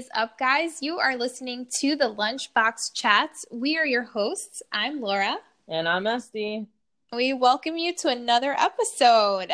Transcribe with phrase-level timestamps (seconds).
[0.00, 0.80] Is up, guys?
[0.80, 3.44] You are listening to the Lunchbox Chats.
[3.50, 4.62] We are your hosts.
[4.72, 5.36] I'm Laura.
[5.68, 6.64] And I'm Este.
[7.12, 9.52] We welcome you to another episode.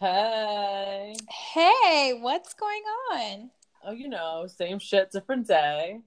[0.00, 1.14] Hey.
[1.30, 2.82] Hey, what's going
[3.12, 3.50] on?
[3.86, 6.00] Oh, you know, same shit, different day.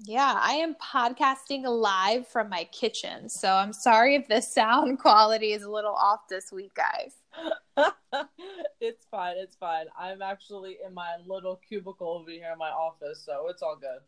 [0.00, 3.30] Yeah, I am podcasting live from my kitchen.
[3.30, 7.14] So I'm sorry if the sound quality is a little off this week, guys.
[8.80, 9.36] it's fine.
[9.36, 9.86] It's fine.
[9.98, 14.00] I'm actually in my little cubicle over here in my office, so it's all good.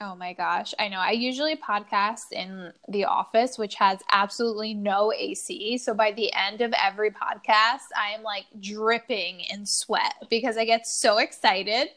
[0.00, 0.74] Oh my gosh.
[0.78, 0.98] I know.
[0.98, 5.78] I usually podcast in the office, which has absolutely no AC.
[5.78, 10.64] So by the end of every podcast, I am like dripping in sweat because I
[10.64, 11.90] get so excited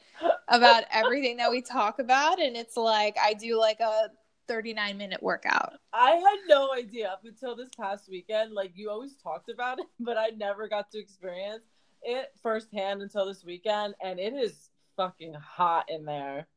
[0.48, 2.40] about everything that we talk about.
[2.40, 4.12] And it's like I do like a
[4.48, 5.74] 39 minute workout.
[5.94, 8.54] I had no idea up until this past weekend.
[8.54, 11.64] Like you always talked about it, but I never got to experience
[12.02, 13.96] it firsthand until this weekend.
[14.04, 16.48] And it is fucking hot in there.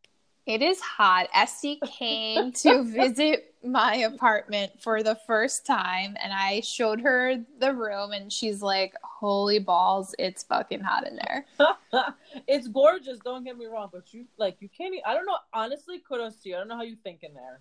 [0.46, 1.28] It is hot.
[1.34, 7.74] Este came to visit my apartment for the first time, and I showed her the
[7.74, 11.46] room, and she's like, "Holy balls, it's fucking hot in there."
[12.48, 13.18] it's gorgeous.
[13.18, 14.94] Don't get me wrong, but you like you can't.
[15.06, 15.36] I don't know.
[15.52, 16.56] Honestly, kudos to you.
[16.56, 17.60] I don't know how you think in there.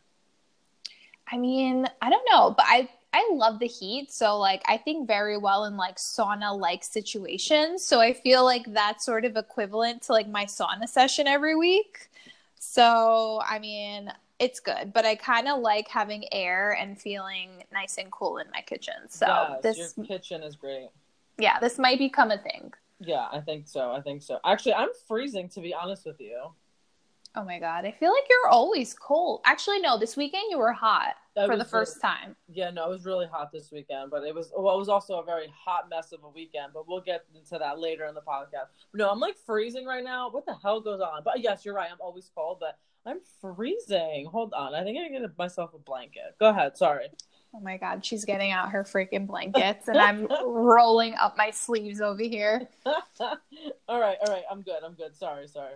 [1.31, 5.08] I mean, I don't know, but I I love the heat, so like I think
[5.08, 7.83] very well in like sauna like situations.
[7.83, 12.09] So I feel like that's sort of equivalent to like my sauna session every week.
[12.59, 17.97] So, I mean, it's good, but I kind of like having air and feeling nice
[17.97, 18.94] and cool in my kitchen.
[19.07, 20.89] So, yes, this your kitchen is great.
[21.38, 22.73] Yeah, this might become a thing.
[23.00, 23.91] Yeah, I think so.
[23.91, 24.39] I think so.
[24.45, 26.52] Actually, I'm freezing to be honest with you.
[27.35, 29.41] Oh my god, I feel like you're always cold.
[29.45, 32.35] Actually, no, this weekend you were hot that for the first time.
[32.47, 35.19] Yeah, no, it was really hot this weekend, but it was well, it was also
[35.19, 36.73] a very hot mess of a weekend.
[36.73, 38.69] But we'll get into that later in the podcast.
[38.95, 40.29] No, I'm like freezing right now.
[40.31, 41.22] What the hell goes on?
[41.23, 41.90] But yes, you're right.
[41.91, 44.28] I'm always cold, but I'm freezing.
[44.31, 46.35] Hold on, I think I get myself a blanket.
[46.40, 46.78] Go ahead.
[46.78, 47.09] Sorry.
[47.53, 52.01] Oh my god, she's getting out her freaking blankets, and I'm rolling up my sleeves
[52.01, 52.67] over here.
[52.85, 53.00] all
[54.00, 54.84] right, all right, I'm good.
[54.84, 55.16] I'm good.
[55.16, 55.75] Sorry, sorry.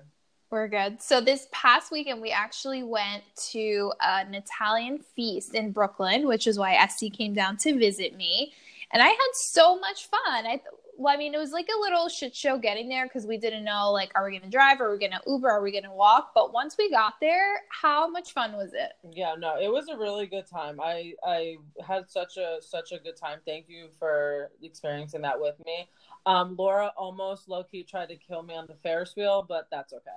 [0.53, 1.02] We're good.
[1.02, 6.59] So this past weekend, we actually went to an Italian feast in Brooklyn, which is
[6.59, 8.53] why Este came down to visit me,
[8.91, 10.46] and I had so much fun.
[10.46, 10.62] I
[10.96, 13.64] well, I mean, it was like a little shit show getting there because we didn't
[13.64, 14.80] know like, are we going to drive?
[14.80, 15.50] Are we going to Uber?
[15.50, 16.34] Are we going to walk?
[16.36, 18.91] But once we got there, how much fun was it?
[19.12, 20.80] Yeah, no, it was a really good time.
[20.80, 23.40] I I had such a such a good time.
[23.44, 25.90] Thank you for experiencing that with me.
[26.28, 29.94] Um, Laura almost low key tried to kill me on the Ferris wheel, but that's
[29.94, 30.12] okay.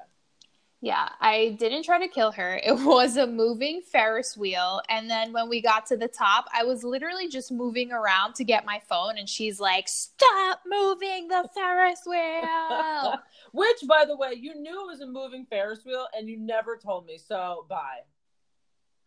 [0.82, 2.60] Yeah, I didn't try to kill her.
[2.64, 4.82] It was a moving Ferris wheel.
[4.88, 8.44] And then when we got to the top, I was literally just moving around to
[8.44, 9.18] get my phone.
[9.18, 13.18] And she's like, Stop moving the Ferris wheel.
[13.52, 16.76] Which, by the way, you knew it was a moving Ferris wheel and you never
[16.76, 17.18] told me.
[17.18, 18.00] So, bye.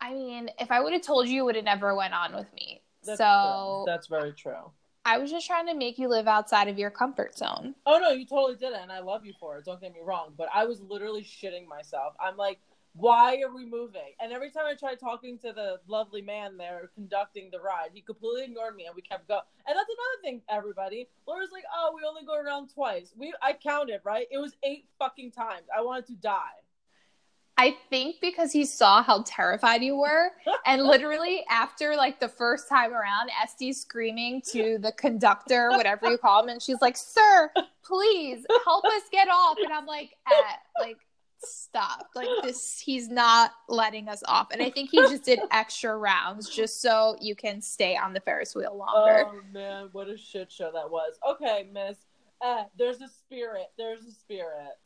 [0.01, 2.51] I mean, if I would have told you, you would have never went on with
[2.53, 2.81] me.
[3.03, 3.91] That's so, true.
[3.91, 4.71] that's very true.
[5.05, 7.75] I was just trying to make you live outside of your comfort zone.
[7.85, 9.65] Oh no, you totally did it, and I love you for it.
[9.65, 12.13] Don't get me wrong, but I was literally shitting myself.
[12.19, 12.59] I'm like,
[12.93, 14.13] why are we moving?
[14.19, 18.01] And every time I tried talking to the lovely man there conducting the ride, he
[18.01, 19.41] completely ignored me, and we kept going.
[19.67, 21.07] And that's another thing, everybody.
[21.27, 23.13] Laura's like, oh, we only go around twice.
[23.17, 24.27] We I counted right.
[24.31, 25.67] It was eight fucking times.
[25.75, 26.59] I wanted to die.
[27.59, 30.31] I think because he saw how terrified you were.
[30.65, 36.17] And literally after like the first time around, Este's screaming to the conductor, whatever you
[36.19, 37.49] call him, and she's like, Sir,
[37.83, 39.57] please help us get off.
[39.63, 40.97] And I'm like, eh, like,
[41.43, 42.09] stop.
[42.13, 44.49] Like this he's not letting us off.
[44.51, 48.19] And I think he just did extra rounds just so you can stay on the
[48.19, 49.25] Ferris wheel longer.
[49.27, 51.17] Oh man, what a shit show that was.
[51.27, 51.97] Okay, miss.
[52.41, 53.67] Uh, there's a spirit.
[53.77, 54.77] There's a spirit.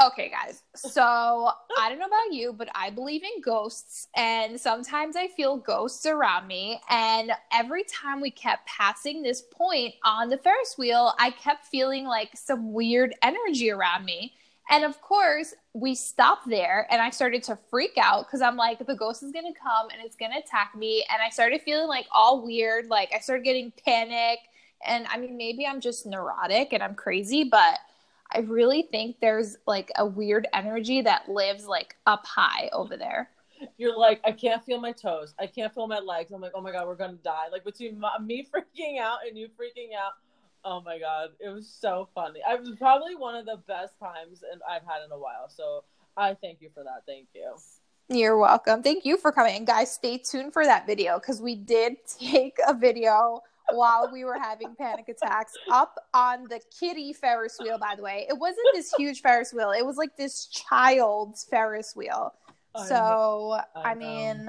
[0.00, 0.62] Okay, guys.
[0.74, 5.58] So I don't know about you, but I believe in ghosts, and sometimes I feel
[5.58, 6.80] ghosts around me.
[6.88, 12.06] And every time we kept passing this point on the Ferris wheel, I kept feeling
[12.06, 14.32] like some weird energy around me.
[14.70, 18.78] And of course, we stopped there, and I started to freak out because I'm like,
[18.78, 21.04] the ghost is gonna come and it's gonna attack me.
[21.12, 22.86] And I started feeling like all weird.
[22.86, 24.38] Like I started getting panic.
[24.86, 27.78] And I mean, maybe I'm just neurotic and I'm crazy, but
[28.34, 33.30] I really think there's like a weird energy that lives like up high over there.
[33.76, 35.34] You're like, I can't feel my toes.
[35.38, 36.32] I can't feel my legs.
[36.32, 37.48] I'm like, oh my God, we're going to die.
[37.52, 40.12] Like between my, me freaking out and you freaking out.
[40.64, 41.30] Oh my God.
[41.40, 42.40] It was so funny.
[42.48, 45.48] It was probably one of the best times and I've had in a while.
[45.48, 45.84] So
[46.16, 47.02] I thank you for that.
[47.06, 47.54] Thank you.
[48.08, 48.82] You're welcome.
[48.82, 49.56] Thank you for coming.
[49.56, 53.40] And guys, stay tuned for that video because we did take a video
[53.74, 58.26] while we were having panic attacks up on the kitty Ferris wheel, by the way.
[58.28, 62.34] It wasn't this huge Ferris wheel, it was like this child's Ferris wheel.
[62.74, 64.48] I So, I I, mean,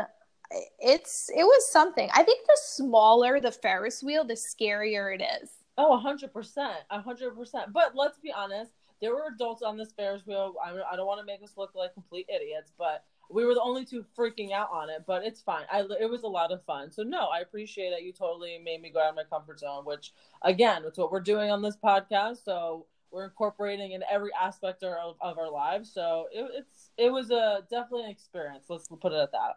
[0.79, 2.09] it's it was something.
[2.13, 5.49] I think the smaller the Ferris wheel, the scarier it is.
[5.77, 6.73] Oh, 100%.
[6.89, 7.73] hundred percent.
[7.73, 8.71] But let's be honest,
[9.01, 10.53] there were adults on this Ferris wheel.
[10.63, 13.61] I, I don't want to make us look like complete idiots, but we were the
[13.61, 15.03] only two freaking out on it.
[15.05, 15.65] But it's fine.
[15.71, 16.91] I it was a lot of fun.
[16.91, 19.85] So no, I appreciate that you totally made me go out of my comfort zone.
[19.85, 22.43] Which again, it's what we're doing on this podcast.
[22.43, 25.91] So we're incorporating in every aspect of, of our lives.
[25.93, 28.65] So it, it's it was a definitely an experience.
[28.69, 29.55] Let's put it at that.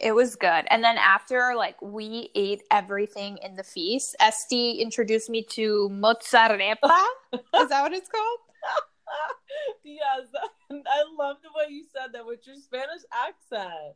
[0.00, 0.64] It was good.
[0.68, 7.04] And then after like we ate everything in the feast, Este introduced me to mozzarepa.
[7.32, 8.38] Is that what it's called?
[9.84, 10.26] yes,
[10.86, 13.94] I love the way you said that with your Spanish accent.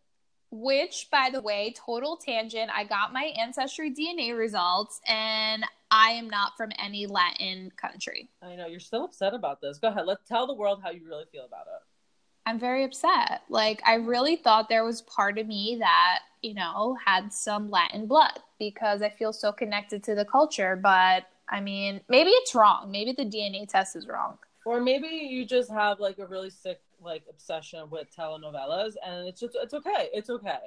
[0.53, 6.31] Which, by the way, total tangent, I got my ancestry DNA results and I am
[6.31, 8.29] not from any Latin country.
[8.43, 9.79] I know you're still upset about this.
[9.79, 10.07] Go ahead.
[10.07, 11.83] Let's tell the world how you really feel about it.
[12.47, 13.43] I'm very upset.
[13.49, 18.07] Like, I really thought there was part of me that, you know, had some Latin
[18.07, 20.77] blood because I feel so connected to the culture.
[20.77, 22.91] But I mean, maybe it's wrong.
[22.91, 24.39] Maybe the DNA test is wrong.
[24.67, 29.39] Or maybe you just have like a really sick like obsession with telenovelas, and it's
[29.39, 30.09] just it's okay.
[30.13, 30.59] It's okay.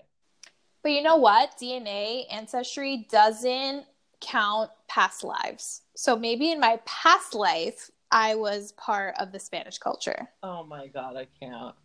[0.82, 1.58] But you know what?
[1.62, 3.86] DNA ancestry doesn't
[4.22, 5.82] count past lives.
[5.98, 10.30] So maybe in my past life, I was part of the Spanish culture.
[10.44, 11.76] Oh my god, I can't.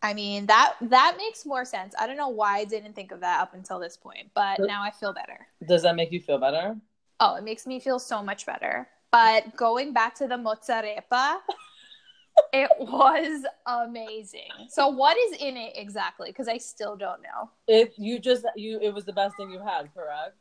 [0.00, 1.94] I mean, that that makes more sense.
[1.98, 4.68] I don't know why I didn't think of that up until this point, but But-
[4.68, 5.46] now I feel better.
[5.68, 6.76] Does that make you feel better?
[7.20, 8.88] Oh, it makes me feel so much better.
[9.12, 11.36] But going back to the mozzarepa,
[12.52, 14.50] it was amazing.
[14.70, 16.30] So what is in it exactly?
[16.30, 17.50] Because I still don't know.
[17.68, 20.38] It you just you it was the best thing you had, correct?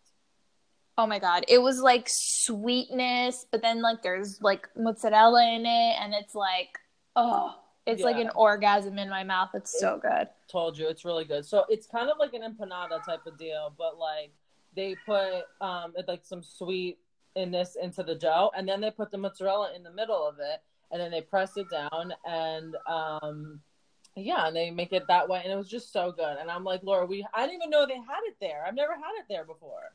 [0.98, 5.96] Oh my god, it was like sweetness, but then like there's like mozzarella in it,
[6.00, 6.80] and it's like
[7.16, 9.50] oh, it's like an orgasm in my mouth.
[9.54, 10.30] It's so good.
[10.50, 11.46] Told you it's really good.
[11.46, 14.32] So it's kind of like an empanada type of deal, but like
[14.76, 16.42] they put um like some
[17.36, 20.62] sweetness into the dough, and then they put the mozzarella in the middle of it,
[20.92, 23.60] and then they press it down, and um
[24.16, 26.38] yeah, and they make it that way, and it was just so good.
[26.38, 28.66] And I'm like, Laura, we I didn't even know they had it there.
[28.68, 29.94] I've never had it there before.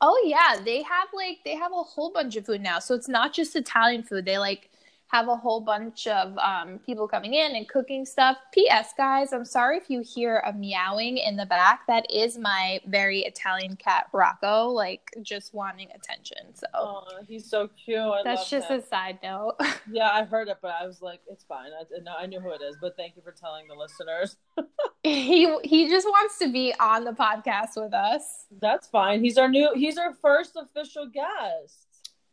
[0.00, 2.78] Oh yeah, they have like they have a whole bunch of food now.
[2.78, 4.24] So it's not just Italian food.
[4.24, 4.70] They like
[5.08, 8.36] have a whole bunch of um, people coming in and cooking stuff.
[8.52, 8.92] P.S.
[8.96, 11.86] Guys, I'm sorry if you hear a meowing in the back.
[11.86, 16.54] That is my very Italian cat Rocco, like just wanting attention.
[16.54, 17.98] So Oh, he's so cute.
[17.98, 18.80] I that's just him.
[18.80, 19.54] a side note.
[19.88, 21.68] Yeah, I heard it, but I was like, it's fine.
[21.68, 24.36] I, no, I knew who it is, but thank you for telling the listeners.
[25.04, 28.46] he he just wants to be on the podcast with us.
[28.60, 29.22] That's fine.
[29.22, 29.70] He's our new.
[29.76, 31.85] He's our first official guest.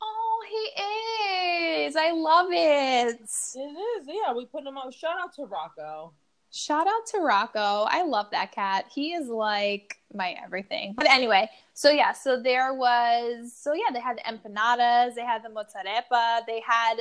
[0.06, 1.96] Oh, he is.
[1.96, 3.16] I love it.
[3.16, 4.08] It is.
[4.08, 4.94] Yeah, we put him out.
[4.94, 6.14] Shout out to Rocco.
[6.52, 7.88] Shout out to Rocco.
[7.90, 8.86] I love that cat.
[8.94, 10.94] He is like my everything.
[10.96, 15.42] But anyway, so yeah, so there was, so yeah, they had the empanadas, they had
[15.44, 16.98] the mozzarepa, they had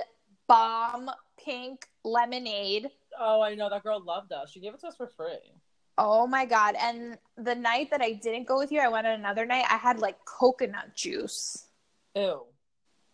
[0.48, 2.88] bomb pink lemonade.
[3.20, 4.50] Oh, I know that girl loved us.
[4.50, 5.53] She gave it to us for free.
[5.98, 6.74] Oh my God.
[6.81, 9.76] And the night that I didn't go with you, I went on another night, I
[9.76, 11.67] had like coconut juice.
[12.15, 12.46] Ew.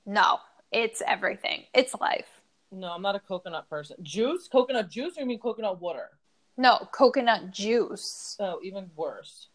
[0.09, 0.39] No,
[0.73, 1.65] it's everything.
[1.75, 2.41] It's life.
[2.73, 3.99] No, I'm not a coconut person.
[4.03, 6.09] Juice, coconut juice, or you mean coconut water?
[6.57, 8.35] No, coconut juice.
[8.41, 9.49] Oh, even worse.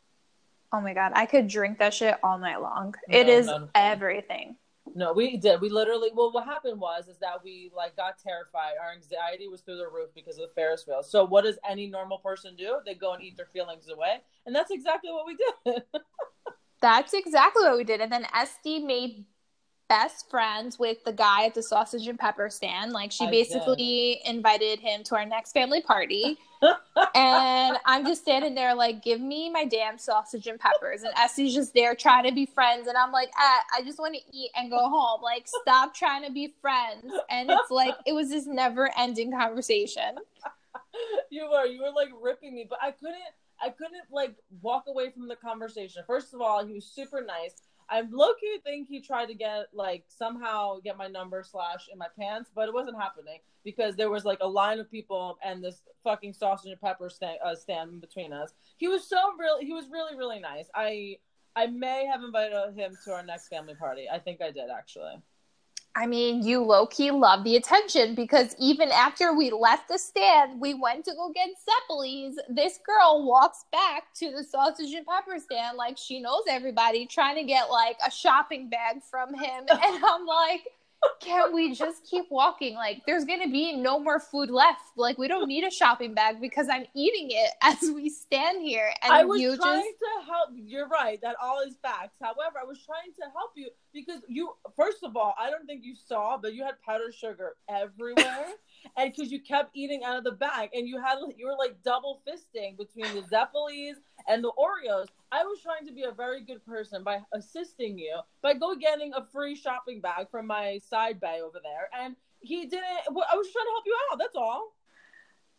[0.71, 1.11] Oh my God.
[1.15, 2.93] I could drink that shit all night long.
[3.09, 4.55] No, it is everything.
[4.93, 5.59] No, we did.
[5.59, 6.11] We literally.
[6.13, 8.73] Well, what happened was is that we like got terrified.
[8.79, 11.01] Our anxiety was through the roof because of the Ferris wheel.
[11.01, 12.77] So, what does any normal person do?
[12.85, 15.83] They go and eat their feelings away, and that's exactly what we did.
[16.81, 18.01] That's exactly what we did.
[18.01, 19.23] And then Este made
[19.89, 22.93] best friends with the guy at the sausage and pepper stand.
[22.93, 26.37] Like she I basically invited him to our next family party.
[27.15, 31.03] and I'm just standing there like, give me my damn sausage and peppers.
[31.03, 32.87] And Este's just there trying to be friends.
[32.87, 35.21] And I'm like, ah, I just want to eat and go home.
[35.21, 37.05] Like, stop trying to be friends.
[37.29, 40.15] And it's like, it was this never ending conversation.
[41.29, 43.17] you were you were like ripping me, but I couldn't
[43.61, 46.03] I couldn't like walk away from the conversation.
[46.05, 47.61] First of all, he was super nice.
[47.89, 51.97] I low key think he tried to get like somehow get my number slash in
[51.97, 55.63] my pants, but it wasn't happening because there was like a line of people and
[55.63, 58.53] this fucking sausage and pepper stand, uh, stand between us.
[58.77, 59.57] He was so real.
[59.59, 60.69] He was really really nice.
[60.75, 61.17] I
[61.55, 64.07] I may have invited him to our next family party.
[64.11, 65.21] I think I did actually.
[65.95, 70.59] I mean, you low key love the attention because even after we left the stand,
[70.59, 72.33] we went to go get Zeppelis.
[72.49, 77.35] This girl walks back to the sausage and pepper stand like she knows everybody, trying
[77.35, 79.65] to get like a shopping bag from him.
[79.69, 80.67] And I'm like,
[81.19, 82.75] can we just keep walking?
[82.75, 84.81] Like, there's gonna be no more food left.
[84.97, 88.93] Like, we don't need a shopping bag because I'm eating it as we stand here.
[89.01, 90.49] And I was you trying just to help.
[90.55, 91.19] You're right.
[91.21, 92.17] That all is facts.
[92.21, 95.83] However, I was trying to help you because you, first of all, I don't think
[95.83, 98.47] you saw, but you had powdered sugar everywhere,
[98.97, 101.81] and because you kept eating out of the bag, and you had you were like
[101.83, 103.95] double fisting between the Zeppelis
[104.27, 105.07] and the Oreos.
[105.33, 109.13] I was trying to be a very good person by assisting you by go getting
[109.15, 112.83] a free shopping bag from my side bay over there, and he didn't.
[113.11, 114.19] well, I was just trying to help you out.
[114.19, 114.75] That's all.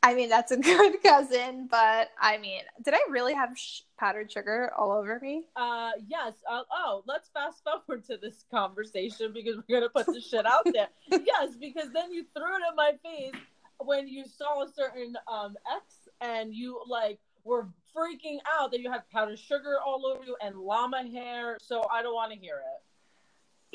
[0.05, 4.31] I mean, that's a good cousin, but I mean, did I really have sh- powdered
[4.31, 5.47] sugar all over me?
[5.57, 6.35] Uh, yes.
[6.49, 10.69] Uh, oh, let's fast forward to this conversation because we're gonna put this shit out
[10.73, 10.89] there.
[11.11, 13.35] yes, because then you threw it in my face
[13.79, 18.91] when you saw a certain um ex, and you like were freaking out that you
[18.91, 21.59] had powdered sugar all over you and llama hair.
[21.61, 22.83] So I don't want to hear it.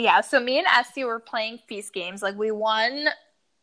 [0.01, 2.21] Yeah, so me and Este were playing feast games.
[2.21, 3.09] Like we won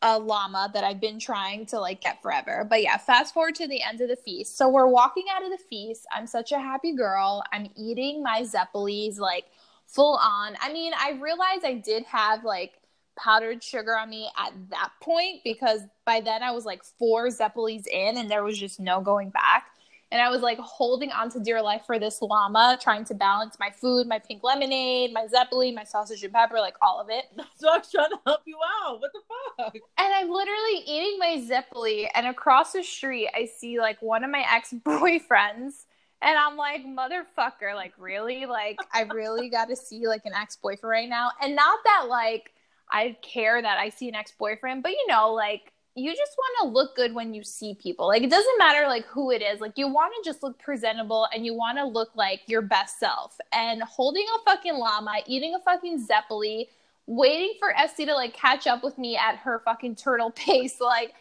[0.01, 2.65] a llama that I've been trying to like get forever.
[2.67, 4.57] But yeah, fast forward to the end of the feast.
[4.57, 6.05] So we're walking out of the feast.
[6.11, 7.43] I'm such a happy girl.
[7.51, 9.45] I'm eating my Zeppelis like
[9.87, 10.55] full on.
[10.61, 12.73] I mean, I realized I did have like
[13.17, 17.87] powdered sugar on me at that point because by then I was like four Zeppelis
[17.87, 19.71] in and there was just no going back.
[20.11, 23.57] And I was like holding on to dear life for this llama, trying to balance
[23.59, 27.25] my food, my pink lemonade, my Zeppeli, my sausage and pepper, like all of it.
[27.57, 28.99] So I was trying to help you out.
[29.01, 29.19] What the
[29.57, 29.73] fuck?
[29.73, 34.29] And I'm literally eating my Zeppeli, and across the street, I see like one of
[34.29, 35.85] my ex boyfriends.
[36.21, 38.45] And I'm like, motherfucker, like, really?
[38.45, 41.31] Like, I really got to see like an ex boyfriend right now.
[41.41, 42.53] And not that like
[42.91, 46.55] I care that I see an ex boyfriend, but you know, like, you just want
[46.61, 48.07] to look good when you see people.
[48.07, 49.59] Like, it doesn't matter like who it is.
[49.59, 52.99] Like, you want to just look presentable and you want to look like your best
[52.99, 53.35] self.
[53.51, 56.67] And holding a fucking llama, eating a fucking Zeppeli,
[57.07, 60.79] waiting for Este to like catch up with me at her fucking turtle pace.
[60.79, 61.15] Like,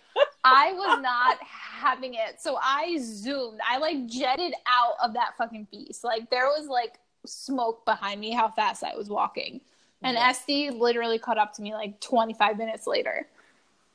[0.45, 2.41] I was not having it.
[2.41, 3.61] So I zoomed.
[3.67, 6.05] I like jetted out of that fucking beast.
[6.05, 9.63] Like, there was like smoke behind me how fast I was walking.
[10.03, 10.29] And Yeah.
[10.29, 13.27] Este literally caught up to me like 25 minutes later.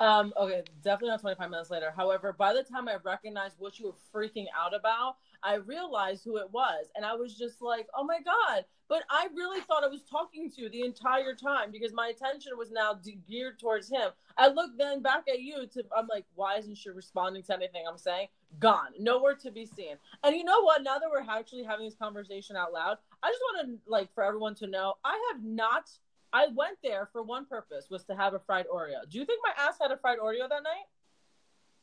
[0.02, 1.94] Um, okay, definitely not 25 minutes later.
[1.96, 6.38] However, by the time I recognized what you were freaking out about, I realized who
[6.38, 6.88] it was.
[6.96, 8.66] And I was just like, oh my God.
[8.90, 12.54] But I really thought I was talking to you the entire time because my attention
[12.58, 14.10] was now geared towards him.
[14.40, 17.84] I looked then back at you to, I'm like, why isn't she responding to anything
[17.88, 18.30] I'm saying?
[18.60, 18.94] Gone.
[19.00, 19.98] Nowhere to be seen.
[20.24, 20.82] And you know what?
[20.82, 24.24] Now that we're actually having this conversation out loud, I just want to, like, for
[24.24, 25.92] everyone to know, I have not
[26.34, 29.10] I went there for one purpose was to have a fried Oreo.
[29.10, 30.88] Do you think my ass had a fried Oreo that night?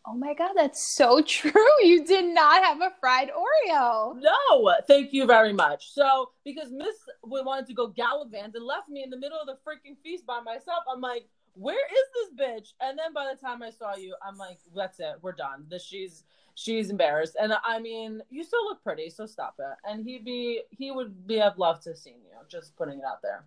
[0.06, 1.52] Oh my god, that's so true.
[1.82, 4.16] You did not have a fried Oreo.
[4.20, 5.92] No, thank you very much.
[5.92, 6.94] So because Miss
[7.26, 10.26] we wanted to go gallivant and left me in the middle of the freaking feast
[10.26, 12.72] by myself, I'm like, where is this bitch?
[12.80, 15.66] And then by the time I saw you, I'm like, that's it, we're done.
[15.68, 16.24] This she's
[16.54, 17.36] she's embarrassed.
[17.40, 19.76] And I mean, you still look pretty, so stop it.
[19.84, 22.36] And he'd be he would be have loved to have seen you.
[22.48, 23.44] Just putting it out there.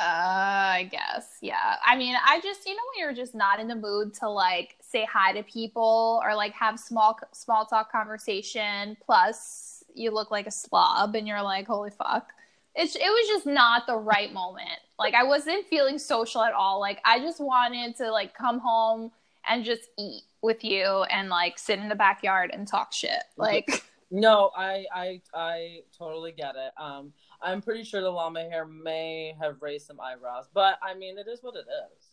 [0.00, 1.38] Uh, I guess.
[1.40, 1.76] Yeah.
[1.84, 4.76] I mean, I just, you know, when you're just not in the mood to like
[4.80, 8.96] say hi to people or like have small small talk conversation.
[9.04, 12.30] Plus, you look like a slob, and you're like, holy fuck.
[12.74, 14.80] It's it was just not the right moment.
[14.98, 16.80] Like I wasn't feeling social at all.
[16.80, 19.12] Like I just wanted to like come home
[19.48, 23.22] and just eat with you and like sit in the backyard and talk shit.
[23.36, 26.72] Like No, I I I totally get it.
[26.80, 31.18] Um, I'm pretty sure the llama hair may have raised some eyebrows, but I mean,
[31.18, 32.06] it is what it is.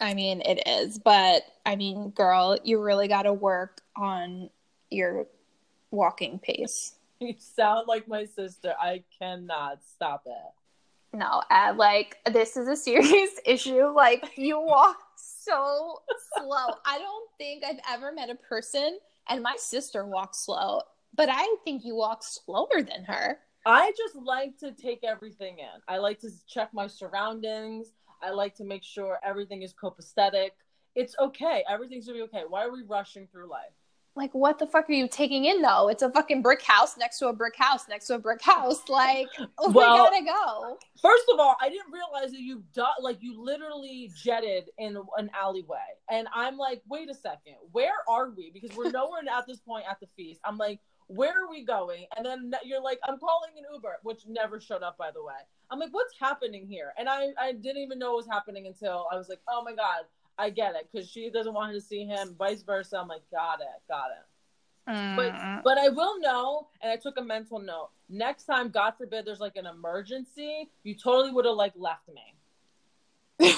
[0.00, 4.50] I mean, it is, but I mean, girl, you really got to work on
[4.90, 5.26] your
[5.90, 6.94] walking pace.
[7.22, 8.74] You sound like my sister.
[8.80, 11.16] I cannot stop it.
[11.16, 13.92] No, uh, like this is a serious issue.
[13.94, 16.00] Like you walk so
[16.36, 16.74] slow.
[16.84, 20.82] I don't think I've ever met a person, and my sister walks slow,
[21.14, 23.38] but I think you walk slower than her.
[23.64, 25.80] I just like to take everything in.
[25.86, 27.92] I like to check my surroundings.
[28.22, 30.50] I like to make sure everything is copacetic.
[30.94, 31.64] It's okay.
[31.68, 32.42] Everything's gonna be okay.
[32.48, 33.72] Why are we rushing through life?
[34.14, 35.88] Like, what the fuck are you taking in though?
[35.88, 38.86] It's a fucking brick house next to a brick house next to a brick house.
[38.88, 39.28] Like,
[39.58, 40.76] oh, we Well- gotta go.
[41.00, 45.30] First of all, I didn't realize that you du- like you literally jetted in an
[45.34, 45.78] alleyway,
[46.10, 48.50] and I'm like, wait a second, where are we?
[48.52, 50.40] Because we're nowhere at this point at the feast.
[50.44, 52.06] I'm like, where are we going?
[52.16, 55.34] And then you're like, I'm calling an Uber, which never showed up, by the way.
[55.70, 56.92] I'm like, what's happening here?
[56.98, 59.74] And I, I didn't even know what was happening until I was like, oh my
[59.74, 60.04] God,
[60.38, 60.88] I get it.
[60.92, 62.98] Because she doesn't want to see him, vice versa.
[62.98, 64.26] I'm like, got it, got it.
[64.88, 65.16] Mm.
[65.16, 67.90] But but I will know, and I took a mental note.
[68.08, 72.34] Next time, God forbid, there's like an emergency, you totally would have like left me.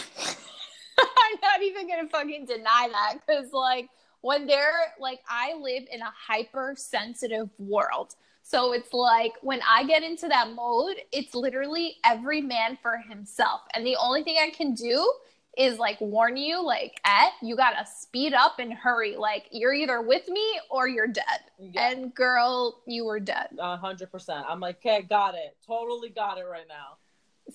[0.99, 3.89] I'm not even gonna fucking deny that because like
[4.25, 8.14] when they're like I live in a hypersensitive world.
[8.43, 13.61] So it's like when I get into that mode, it's literally every man for himself.
[13.75, 15.12] And the only thing I can do
[15.59, 19.16] is like warn you, like, at you gotta speed up and hurry.
[19.16, 21.40] Like you're either with me or you're dead.
[21.59, 21.90] Yeah.
[21.90, 23.49] And girl, you were dead.
[23.59, 24.47] A hundred percent.
[24.49, 25.54] I'm like, okay, got it.
[25.66, 26.97] Totally got it right now.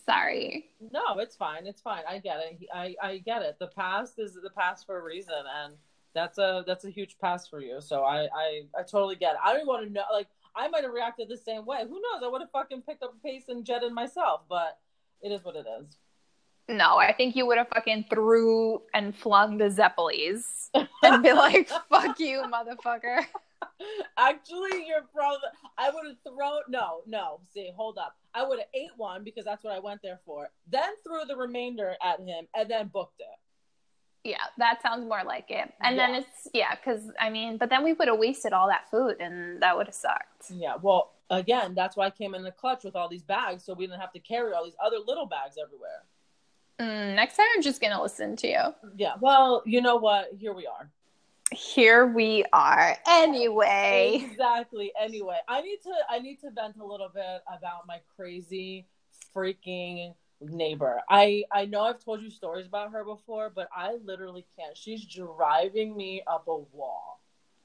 [0.06, 0.70] Sorry.
[0.94, 1.66] No, it's fine.
[1.66, 2.04] It's fine.
[2.08, 2.60] I get it.
[2.72, 3.58] I, I get it.
[3.60, 5.34] The past is the past for a reason
[5.64, 5.74] and
[6.14, 7.82] that's a that's a huge pass for you.
[7.82, 9.40] So I I, I totally get it.
[9.44, 11.84] I don't want to know like I might have reacted the same way.
[11.84, 12.24] Who knows?
[12.24, 14.80] I would have fucking picked up a pace and jetted myself, but
[15.22, 15.98] it is what it is.
[16.68, 20.70] No, I think you would have fucking threw and flung the Zeppelis
[21.04, 23.26] and be like, "Fuck you, motherfucker."
[24.18, 25.48] Actually, you're probably.
[25.78, 26.62] I would have thrown.
[26.70, 27.40] No, no.
[27.52, 28.16] See, hold up.
[28.36, 30.50] I would have ate one because that's what I went there for.
[30.70, 33.26] Then threw the remainder at him and then booked it.
[34.30, 35.74] Yeah, that sounds more like it.
[35.82, 36.08] And yeah.
[36.08, 39.18] then it's yeah, because I mean, but then we would have wasted all that food,
[39.20, 40.52] and that would have sucked.
[40.52, 43.74] Yeah, well, again, that's why I came in the clutch with all these bags, so
[43.74, 46.04] we didn't have to carry all these other little bags everywhere.
[46.80, 48.62] Mm, next time, I'm just gonna listen to you.
[48.96, 49.14] Yeah.
[49.20, 50.30] Well, you know what?
[50.38, 50.92] Here we are.
[51.52, 52.96] Here we are.
[53.08, 54.22] Anyway.
[54.24, 54.92] Exactly.
[55.02, 58.86] Anyway, I need to I need to vent a little bit about my crazy
[59.36, 61.02] freaking neighbor.
[61.10, 64.78] I I know I've told you stories about her before, but I literally can't.
[64.78, 67.20] She's driving me up a wall.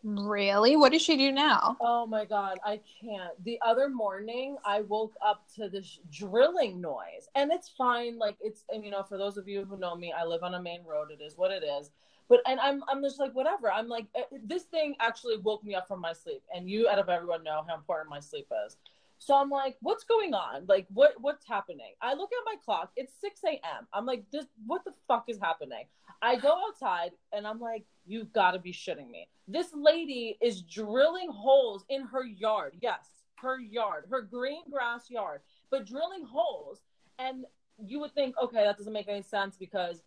[0.05, 0.77] Really?
[0.77, 1.79] What does she do now?
[1.81, 3.43] Oh my god, I can't.
[3.43, 8.19] The other morning, I woke up to this drilling noise, and it's fine.
[8.19, 10.55] Like it's, and you know, for those of you who know me, I live on
[10.55, 11.09] a main road.
[11.11, 11.91] It is what it is.
[12.29, 13.71] But and I'm I'm just like whatever.
[13.73, 16.99] I'm like eh, this thing actually woke me up from my sleep, and you out
[16.99, 18.77] of everyone know how important my sleep is.
[19.25, 20.67] So I'm like, what's going on?
[20.69, 21.95] Like, what what's happening?
[22.03, 22.91] I look at my clock.
[22.95, 23.89] It's 6 a.m.
[23.95, 25.85] I'm like, this what the fuck is happening?
[26.21, 29.29] I go outside and I'm like, you've got to be shitting me.
[29.49, 32.75] This lady is drilling holes in her yard.
[32.83, 36.83] Yes, her yard, her green grass yard, but drilling holes.
[37.19, 37.47] And
[37.79, 40.03] you would think, okay, that doesn't make any sense because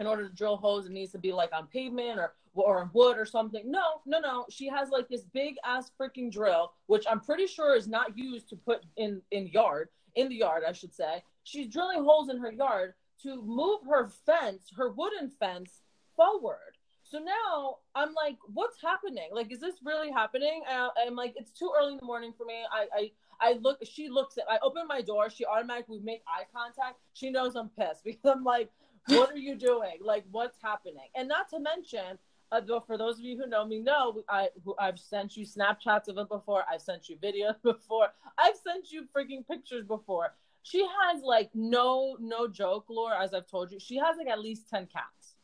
[0.00, 3.16] in order to drill holes, it needs to be like on pavement or or wood
[3.16, 3.70] or something.
[3.70, 4.44] No, no, no.
[4.50, 8.48] She has like this big ass freaking drill, which I'm pretty sure is not used
[8.48, 11.22] to put in in yard in the yard, I should say.
[11.44, 15.82] She's drilling holes in her yard to move her fence, her wooden fence,
[16.16, 16.76] forward.
[17.04, 19.28] So now I'm like, what's happening?
[19.32, 20.62] Like, is this really happening?
[20.68, 22.62] I'm like, it's too early in the morning for me.
[22.72, 23.10] I, I,
[23.40, 23.78] I look.
[23.84, 24.44] She looks at.
[24.48, 25.28] I open my door.
[25.28, 26.98] She automatically make eye contact.
[27.12, 28.70] She knows I'm pissed because I'm like,
[29.06, 29.98] what are you doing?
[30.00, 31.08] Like, what's happening?
[31.14, 32.18] And not to mention,
[32.52, 36.08] uh, for those of you who know me, know I who, I've sent you Snapchats
[36.08, 36.64] of it before.
[36.70, 38.08] I've sent you videos before.
[38.38, 40.34] I've sent you freaking pictures before.
[40.62, 43.22] She has like no no joke, Laura.
[43.22, 45.34] As I've told you, she has like at least ten cats.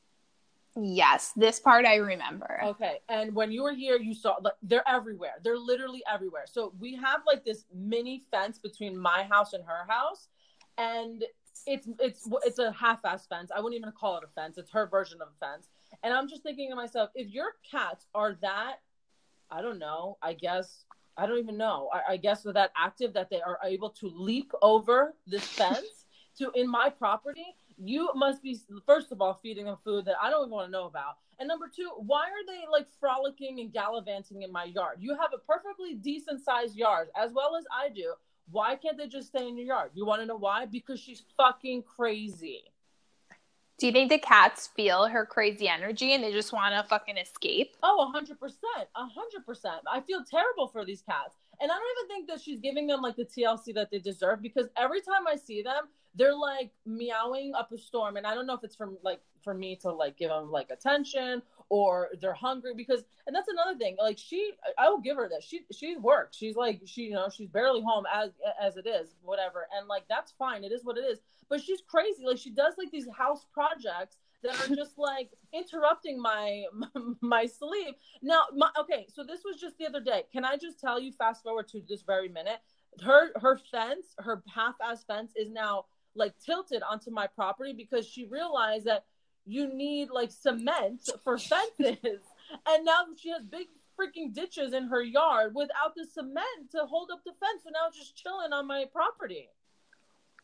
[0.78, 2.60] Yes, this part I remember.
[2.62, 5.34] Okay, and when you were here, you saw like they're everywhere.
[5.42, 6.44] They're literally everywhere.
[6.46, 10.28] So we have like this mini fence between my house and her house,
[10.76, 11.24] and
[11.66, 13.50] it's it's it's a half-ass fence.
[13.55, 14.59] I wouldn't even call it a fence.
[14.59, 15.68] It's her version of a fence.
[16.02, 18.76] And I'm just thinking to myself, if your cats are that,
[19.50, 20.18] I don't know.
[20.22, 20.85] I guess
[21.16, 21.88] I don't even know.
[21.92, 26.07] I, I guess they're that active that they are able to leap over this fence
[26.38, 27.57] to in my property.
[27.79, 30.72] You must be first of all feeding them food that I don't even want to
[30.72, 31.16] know about.
[31.38, 34.96] And number two, why are they like frolicking and gallivanting in my yard?
[35.00, 38.14] You have a perfectly decent sized yard, as well as I do.
[38.50, 39.90] Why can't they just stay in your yard?
[39.94, 40.66] You want to know why?
[40.66, 42.64] Because she's fucking crazy.
[43.78, 47.18] Do you think the cats feel her crazy energy and they just want to fucking
[47.18, 47.76] escape?
[47.82, 48.30] Oh, 100%.
[48.37, 49.70] 100%.
[49.90, 51.37] I feel terrible for these cats.
[51.61, 54.40] And I don't even think that she's giving them like the TLC that they deserve
[54.40, 58.16] because every time I see them, they're like meowing up a storm.
[58.16, 60.70] And I don't know if it's from like for me to like give them like
[60.70, 65.29] attention or they're hungry because and that's another thing like she i will give her
[65.29, 66.37] that she she works.
[66.37, 69.66] She's like she you know she's barely home as as it is whatever.
[69.76, 70.64] And like that's fine.
[70.64, 71.18] It is what it is.
[71.48, 72.24] But she's crazy.
[72.24, 76.64] Like she does like these house projects that are just like interrupting my
[77.20, 77.96] my sleep.
[78.22, 80.24] Now my, okay so this was just the other day.
[80.33, 82.61] Can i just tell you fast forward to this very minute
[83.02, 88.24] her her fence her half-ass fence is now like tilted onto my property because she
[88.24, 89.05] realized that
[89.46, 92.20] you need like cement for fences.
[92.68, 97.11] and now she has big freaking ditches in her yard without the cement to hold
[97.11, 97.62] up the fence.
[97.64, 99.48] So now it's just chilling on my property.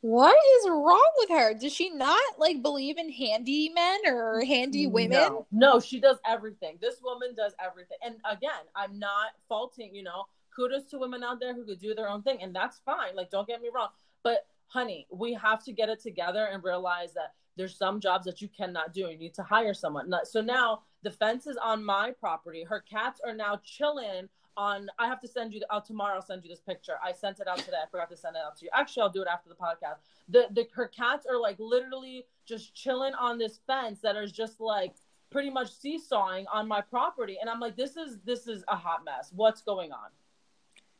[0.00, 1.54] What is wrong with her?
[1.54, 5.10] Does she not like believe in handy men or handy women?
[5.10, 6.78] No, no, she does everything.
[6.80, 7.98] This woman does everything.
[8.04, 10.24] And again, I'm not faulting, you know,
[10.56, 13.14] kudos to women out there who could do their own thing, and that's fine.
[13.14, 13.90] Like, don't get me wrong.
[14.24, 18.40] But honey, we have to get it together and realize that there's some jobs that
[18.40, 19.08] you cannot do.
[19.10, 20.12] You need to hire someone.
[20.24, 22.64] So now the fence is on my property.
[22.64, 26.16] Her cats are now chilling on I have to send you out tomorrow.
[26.16, 26.94] I'll send you this picture.
[27.02, 27.78] I sent it out today.
[27.82, 28.70] I forgot to send it out to you.
[28.74, 29.96] Actually, I'll do it after the podcast.
[30.28, 34.60] The the her cats are like literally just chilling on this fence that is just
[34.60, 34.94] like
[35.30, 39.04] pretty much seesawing on my property, and I'm like, this is this is a hot
[39.04, 39.32] mess.
[39.34, 40.10] What's going on?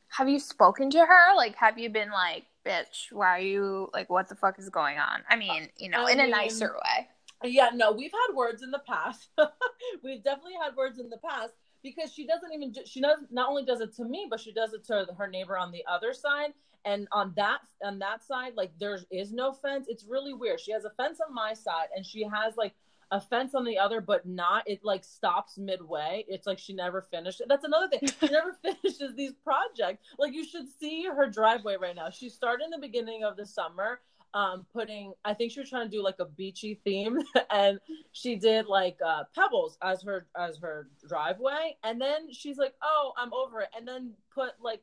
[0.09, 1.37] Have you spoken to her?
[1.37, 4.99] Like, have you been like, bitch, why are you like, what the fuck is going
[4.99, 5.23] on?
[5.29, 7.09] I mean, you know, I in mean, a nicer way.
[7.45, 9.29] Yeah, no, we've had words in the past.
[10.05, 13.65] we've definitely had words in the past because she doesn't even she does not only
[13.65, 16.53] does it to me but she does it to her neighbor on the other side
[16.85, 20.73] and on that on that side like there is no fence it's really weird she
[20.73, 22.73] has a fence on my side and she has like
[23.13, 26.25] a fence on the other but not it like stops midway.
[26.27, 27.41] It's like she never finished.
[27.41, 27.47] It.
[27.49, 28.01] that's another thing.
[28.21, 30.03] She never finishes these projects.
[30.19, 32.11] Like you should see her driveway right now.
[32.11, 34.01] She started in the beginning of the summer
[34.35, 37.19] um putting i think she was trying to do like a beachy theme
[37.51, 37.79] and
[38.13, 41.77] she did like uh pebbles as her as her driveway.
[41.85, 43.69] And then she's like oh i'm over it.
[43.77, 44.83] And then put like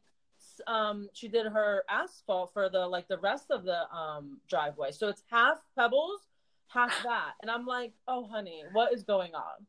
[0.68, 4.92] um she did her asphalt for the like the rest of the um driveway.
[4.92, 6.29] So it's half pebbles
[6.70, 7.34] half that.
[7.42, 9.66] And i'm like oh honey what is going on?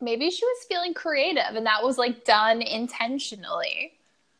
[0.00, 3.92] Maybe she was feeling creative and that was like done intentionally.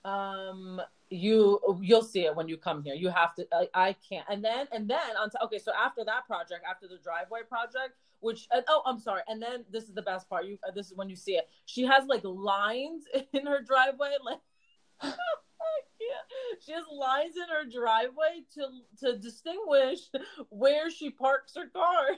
[0.04, 2.94] Um you you'll see it when you come here.
[2.94, 4.26] You have to i, I can't.
[4.28, 7.94] And then and then on t- okay so after that project after the driveway project
[8.20, 9.22] which uh, oh i'm sorry.
[9.28, 10.46] And then this is the best part.
[10.46, 11.48] You uh, this is when you see it.
[11.66, 14.40] She has like lines in her driveway like
[16.64, 18.68] she has lines in her driveway to
[19.00, 20.00] to distinguish
[20.50, 22.16] where she parks her car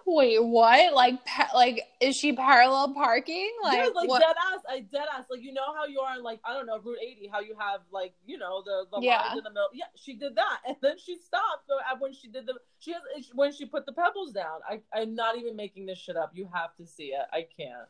[0.06, 0.94] Wait, what?
[0.94, 3.50] Like, pa- like, is she parallel parking?
[3.62, 4.20] Like, yeah, like what?
[4.20, 4.60] dead ass.
[4.68, 5.24] I dead ass.
[5.30, 7.80] Like, you know how you are like I don't know Route 80, how you have
[7.90, 9.22] like you know the the yeah.
[9.22, 9.68] lines in the middle.
[9.72, 11.66] Yeah, she did that, and then she stopped.
[11.68, 13.02] So uh, when she did the she has
[13.34, 14.60] when she put the pebbles down.
[14.68, 16.32] I I'm not even making this shit up.
[16.34, 17.26] You have to see it.
[17.32, 17.88] I can't.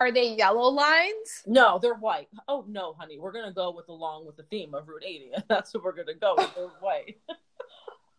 [0.00, 1.42] Are they yellow lines?
[1.46, 2.28] No, they're white.
[2.48, 5.30] Oh no, honey, we're gonna go with along with the theme of Route 80.
[5.48, 6.54] That's what we're gonna go with.
[6.54, 7.18] They're white.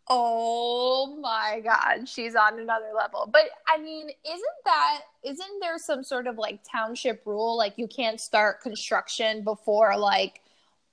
[0.08, 3.28] Oh my god, she's on another level.
[3.32, 7.88] But I mean, isn't that isn't there some sort of like township rule like you
[7.88, 10.42] can't start construction before like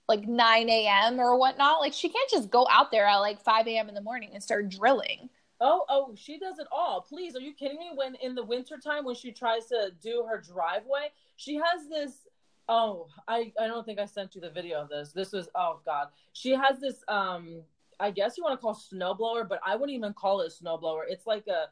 [0.08, 1.20] like 9 a.m.
[1.20, 1.80] or whatnot?
[1.80, 3.88] Like she can't just go out there at like 5 a.m.
[3.90, 5.28] in the morning and start drilling.
[5.64, 7.00] Oh, oh, she does it all.
[7.00, 7.92] Please, are you kidding me?
[7.94, 12.26] When in the wintertime when she tries to do her driveway, she has this
[12.68, 15.12] oh, I I don't think I sent you the video of this.
[15.12, 16.08] This was oh god.
[16.32, 17.62] She has this um
[18.02, 21.02] I guess you want to call snowblower, but I wouldn't even call it a snowblower.
[21.08, 21.66] It's like a,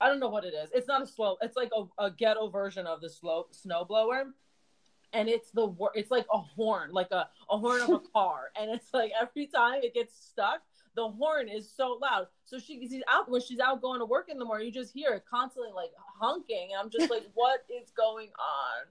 [0.00, 0.70] I don't know what it is.
[0.72, 1.36] It's not a slow.
[1.42, 4.26] It's like a, a ghetto version of the slow snowblower,
[5.12, 8.70] and it's the it's like a horn, like a a horn of a car, and
[8.70, 10.62] it's like every time it gets stuck,
[10.94, 12.26] the horn is so loud.
[12.44, 14.92] So she she's out when she's out going to work in the morning, you just
[14.92, 18.86] hear it constantly like honking, and I'm just like, what is going on?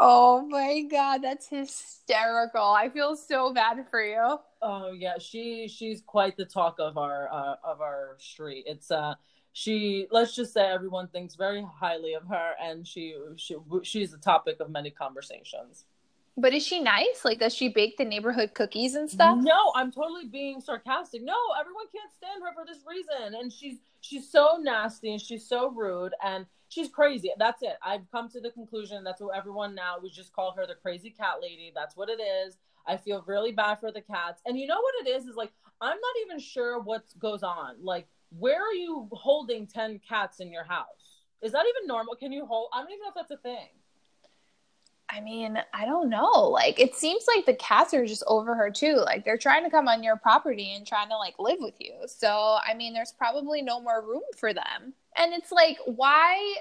[0.00, 2.62] Oh my god, that's hysterical.
[2.62, 4.38] I feel so bad for you.
[4.62, 8.64] Oh yeah, she she's quite the talk of our uh, of our street.
[8.66, 9.14] It's uh
[9.52, 14.18] she let's just say everyone thinks very highly of her and she she she's the
[14.18, 15.84] topic of many conversations.
[16.36, 17.24] But is she nice?
[17.24, 19.38] Like, does she bake the neighborhood cookies and stuff?
[19.40, 21.22] No, I'm totally being sarcastic.
[21.22, 25.46] No, everyone can't stand her for this reason, and she's she's so nasty and she's
[25.46, 27.30] so rude and she's crazy.
[27.38, 27.76] That's it.
[27.82, 31.10] I've come to the conclusion that's what everyone now we just call her the crazy
[31.10, 31.72] cat lady.
[31.74, 32.58] That's what it is.
[32.86, 34.42] I feel really bad for the cats.
[34.44, 37.76] And you know what it is is like I'm not even sure what goes on.
[37.82, 38.06] Like
[38.38, 41.20] where are you holding 10 cats in your house?
[41.42, 42.16] Is that even normal?
[42.16, 43.68] Can you hold I don't even know if that's a thing.
[45.12, 46.48] I mean, I don't know.
[46.48, 48.94] Like, it seems like the cats are just over her too.
[48.96, 51.92] Like, they're trying to come on your property and trying to like live with you.
[52.06, 54.94] So, I mean, there's probably no more room for them.
[55.16, 56.54] And it's like, why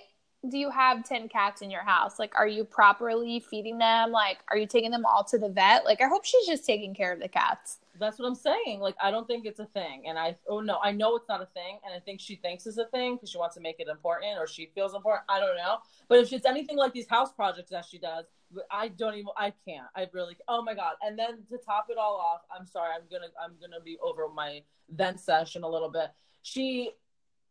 [0.49, 2.19] do you have 10 cats in your house?
[2.19, 4.11] Like, are you properly feeding them?
[4.11, 5.85] Like, are you taking them all to the vet?
[5.85, 7.77] Like, I hope she's just taking care of the cats.
[8.01, 8.79] That's what I'm saying.
[8.79, 10.03] Like, I don't think it's a thing.
[10.07, 11.79] And I, oh no, I know it's not a thing.
[11.85, 14.39] And I think she thinks it's a thing because she wants to make it important
[14.39, 15.23] or she feels important.
[15.29, 15.77] I don't know.
[16.07, 18.25] But if it's anything like these house projects that she does,
[18.69, 19.87] I don't even, I can't.
[19.95, 20.93] I really, oh my God.
[21.03, 23.83] And then to top it all off, I'm sorry, I'm going to, I'm going to
[23.83, 26.07] be over my vent session a little bit.
[26.41, 26.91] She,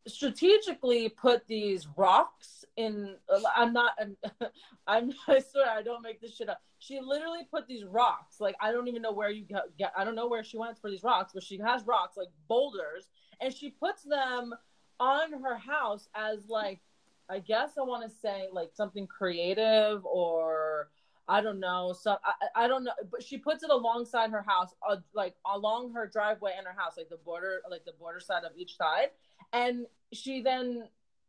[0.07, 3.17] strategically put these rocks in
[3.55, 4.17] i'm not i'm,
[4.87, 8.55] I'm i swear i don't make this shit up she literally put these rocks like
[8.61, 11.03] i don't even know where you get i don't know where she went for these
[11.03, 13.09] rocks but she has rocks like boulders
[13.41, 14.55] and she puts them
[14.99, 16.81] on her house as like
[17.29, 20.89] i guess i want to say like something creative or
[21.29, 21.93] I don't know.
[21.97, 25.93] So I, I don't know, but she puts it alongside her house, uh, like along
[25.93, 29.11] her driveway and her house, like the border, like the border side of each side
[29.53, 30.85] and she then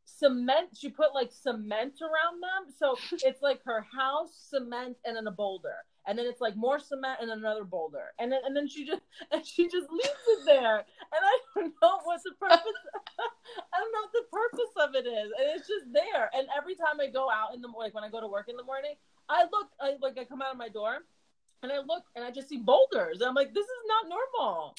[0.06, 2.74] cement she put like cement around them.
[2.78, 2.96] So
[3.28, 5.86] it's like her house cement and then a boulder.
[6.08, 8.14] And then it's like more cement and another boulder.
[8.20, 10.78] And then and then she just and she just leaves it there.
[10.78, 12.60] And i don't know what the purpose
[13.74, 15.32] i don't know what the purpose of it is.
[15.38, 16.30] And it's just there.
[16.34, 18.58] And every time i go out in the like when i go to work in
[18.58, 18.96] the morning
[19.30, 20.98] i look I, like i come out of my door
[21.64, 23.22] and i look and i just see boulders.
[23.22, 24.76] And i'm like this is not normal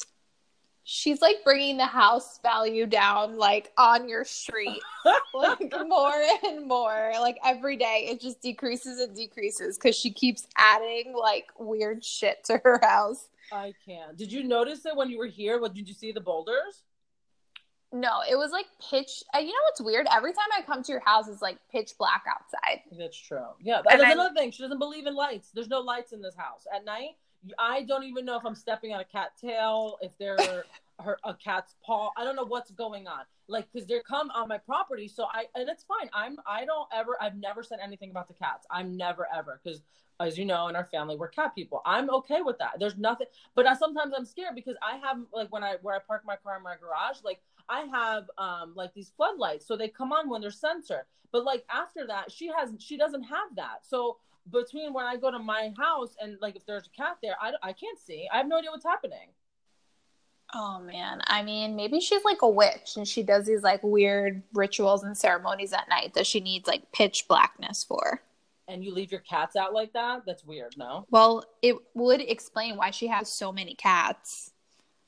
[0.85, 4.81] she's like bringing the house value down like on your street
[5.35, 7.13] like more and more.
[7.21, 12.45] Like every day it just decreases and decreases because she keeps adding like weird shit
[12.45, 13.29] to her house.
[13.53, 14.17] I can't.
[14.17, 15.61] Did you notice it when you were here?
[15.61, 16.83] What did you see the boulders?
[17.95, 20.07] No it was like pitch uh, you know what's weird?
[20.11, 22.81] Every time i come to your house it's like pitch black outside.
[22.99, 23.49] That's true.
[23.61, 24.51] Yeah that's another thing.
[24.51, 25.51] She doesn't believe in lights.
[25.55, 26.67] There's no lights in this house.
[26.75, 27.17] At night
[27.59, 30.65] I don't even know if I'm stepping on a cat tail, if they're
[31.01, 32.11] her a cat's paw.
[32.17, 33.25] I don't know what's going on.
[33.49, 36.09] Like, cause they're come on my property, so I and it's fine.
[36.13, 38.67] I'm I don't ever I've never said anything about the cats.
[38.71, 39.83] I'm never ever because
[40.21, 41.83] as you know in our family we're cat people.
[41.85, 42.75] I'm okay with that.
[42.79, 45.99] There's nothing, but I, sometimes I'm scared because I have like when I where I
[45.99, 49.89] park my car in my garage, like I have um like these floodlights, so they
[49.89, 51.05] come on when they're censored.
[51.33, 53.81] But like after that, she has she doesn't have that.
[53.83, 54.19] So
[54.51, 57.53] between when I go to my house and like if there's a cat there, I,
[57.63, 58.29] I can't see.
[58.33, 59.29] I have no idea what's happening.
[60.55, 64.43] Oh man, I mean, maybe she's like a witch and she does these like weird
[64.53, 68.21] rituals and ceremonies at night that she needs like pitch blackness for.
[68.69, 70.23] And you leave your cats out like that?
[70.27, 71.07] That's weird, no?
[71.11, 74.53] Well, it would explain why she has so many cats.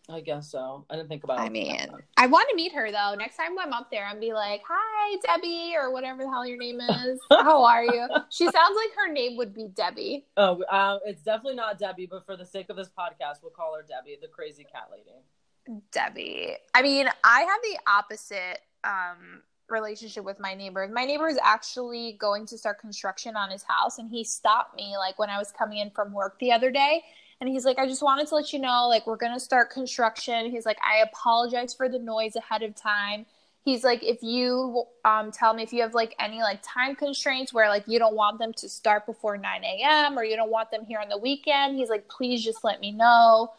[0.08, 0.84] I guess so.
[0.90, 1.42] I didn't think about it.
[1.42, 1.88] I mean,
[2.18, 3.14] I want to meet her though.
[3.16, 6.58] Next time I'm up there, I'm be like, "Hi, Debbie," or whatever the hell your
[6.58, 7.20] name is.
[7.30, 8.06] How are you?
[8.28, 10.26] She sounds like her name would be Debbie.
[10.36, 13.74] Oh, uh, it's definitely not Debbie, but for the sake of this podcast, we'll call
[13.74, 15.80] her Debbie, the crazy cat lady.
[15.90, 16.56] Debbie.
[16.74, 20.86] I mean, I have the opposite um, relationship with my neighbor.
[20.92, 24.96] My neighbor is actually going to start construction on his house, and he stopped me
[24.98, 27.02] like when I was coming in from work the other day
[27.44, 29.68] and he's like, I just wanted to let you know, like, we're going to start
[29.68, 30.50] construction.
[30.50, 33.26] He's like, I apologize for the noise ahead of time.
[33.66, 37.52] He's like, if you um, tell me if you have like any like time constraints
[37.52, 40.18] where like you don't want them to start before 9 a.m.
[40.18, 42.92] or you don't want them here on the weekend, he's like, please just let me
[42.92, 43.52] know.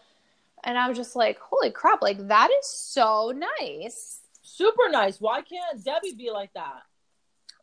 [0.64, 4.22] And I'm just like, holy crap, like that is so nice.
[4.42, 5.22] Super nice.
[5.22, 6.82] Why can't Debbie be like that?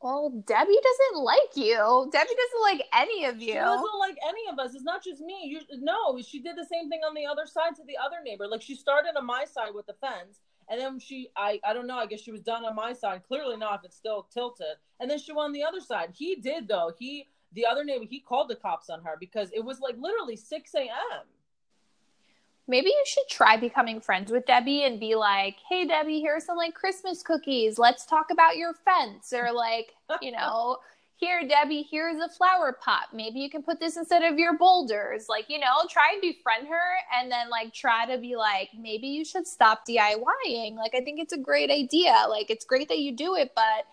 [0.02, 2.08] Well, Debbie doesn't like you.
[2.12, 3.52] Debbie doesn't like any of you.
[3.52, 4.74] She doesn't like any of us.
[4.74, 5.42] It's not just me.
[5.44, 8.48] You no, she did the same thing on the other side to the other neighbor.
[8.48, 11.86] Like she started on my side with the fence, and then she, I, I don't
[11.86, 11.98] know.
[11.98, 13.22] I guess she was done on my side.
[13.26, 14.76] Clearly not if it's still tilted.
[15.00, 16.10] And then she went on the other side.
[16.12, 16.92] He did though.
[16.98, 20.36] He, the other neighbor, he called the cops on her because it was like literally
[20.36, 21.26] six a.m
[22.72, 26.56] maybe you should try becoming friends with Debbie and be like, "Hey Debbie, here's some
[26.56, 27.78] like Christmas cookies.
[27.78, 30.78] Let's talk about your fence." Or like, you know,
[31.16, 33.08] "Here Debbie, here's a flower pot.
[33.12, 36.66] Maybe you can put this instead of your boulders." Like, you know, try and befriend
[36.66, 41.02] her and then like try to be like, "Maybe you should stop DIYing." Like, I
[41.04, 42.24] think it's a great idea.
[42.26, 43.84] Like, it's great that you do it, but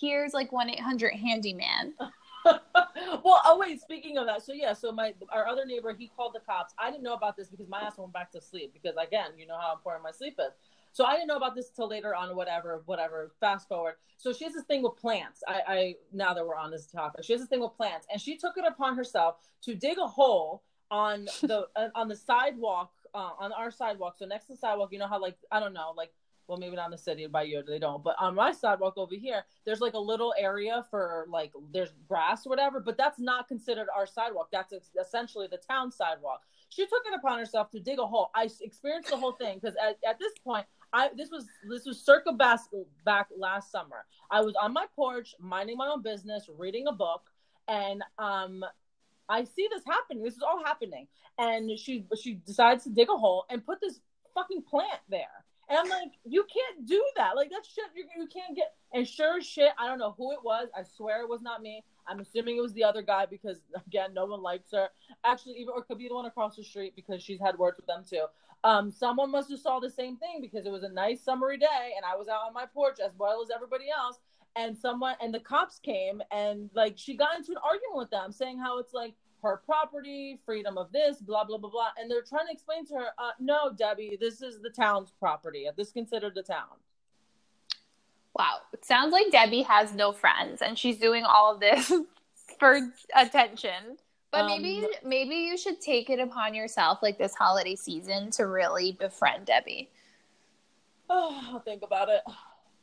[0.00, 1.94] here's like 1-800 handyman.
[3.24, 3.80] well, oh wait.
[3.80, 6.74] Speaking of that, so yeah, so my our other neighbor he called the cops.
[6.78, 9.46] I didn't know about this because my ass went back to sleep because again, you
[9.46, 10.52] know how important my sleep is.
[10.92, 12.34] So I didn't know about this till later on.
[12.34, 13.32] Whatever, whatever.
[13.40, 13.94] Fast forward.
[14.16, 15.42] So she has this thing with plants.
[15.46, 18.20] I, I now that we're on this topic, she has this thing with plants, and
[18.20, 22.92] she took it upon herself to dig a hole on the uh, on the sidewalk
[23.14, 24.16] uh, on our sidewalk.
[24.18, 26.12] So next to the sidewalk, you know how like I don't know like
[26.48, 29.14] well maybe not in the city by you they don't but on my sidewalk over
[29.14, 33.46] here there's like a little area for like there's grass or whatever but that's not
[33.46, 37.98] considered our sidewalk that's essentially the town sidewalk she took it upon herself to dig
[37.98, 41.46] a hole i experienced the whole thing because at, at this point I this was
[41.68, 42.60] this was circa back,
[43.04, 44.06] back last summer.
[44.30, 47.22] I was on my porch minding my own business, reading a book,
[47.66, 48.64] and um
[49.28, 50.24] I see this happening.
[50.24, 51.06] This is all happening.
[51.38, 54.00] And she she decides to dig a hole and put this
[54.34, 55.44] fucking plant there.
[55.68, 57.36] And I'm like, you can't do that.
[57.36, 58.74] Like that shit, you, you can't get.
[58.92, 60.68] And sure as shit, I don't know who it was.
[60.74, 61.84] I swear it was not me.
[62.06, 64.88] I'm assuming it was the other guy because again, no one likes her.
[65.24, 67.86] Actually, even or could be the one across the street because she's had words with
[67.86, 68.24] them too.
[68.64, 71.92] Um, someone must have saw the same thing because it was a nice summery day
[71.96, 74.18] and I was out on my porch as well as everybody else.
[74.56, 78.32] And someone and the cops came and like she got into an argument with them,
[78.32, 81.88] saying how it's like her property, freedom of this, blah blah blah blah.
[81.98, 85.66] And they're trying to explain to her, uh, no, Debbie, this is the town's property.
[85.76, 86.76] This is considered the town.
[88.34, 88.58] Wow.
[88.72, 91.92] It sounds like Debbie has no friends and she's doing all of this
[92.58, 92.80] for
[93.16, 93.98] attention.
[94.30, 98.46] But maybe Um, maybe you should take it upon yourself like this holiday season to
[98.46, 99.90] really befriend Debbie.
[101.08, 102.20] Oh, I'll think about it.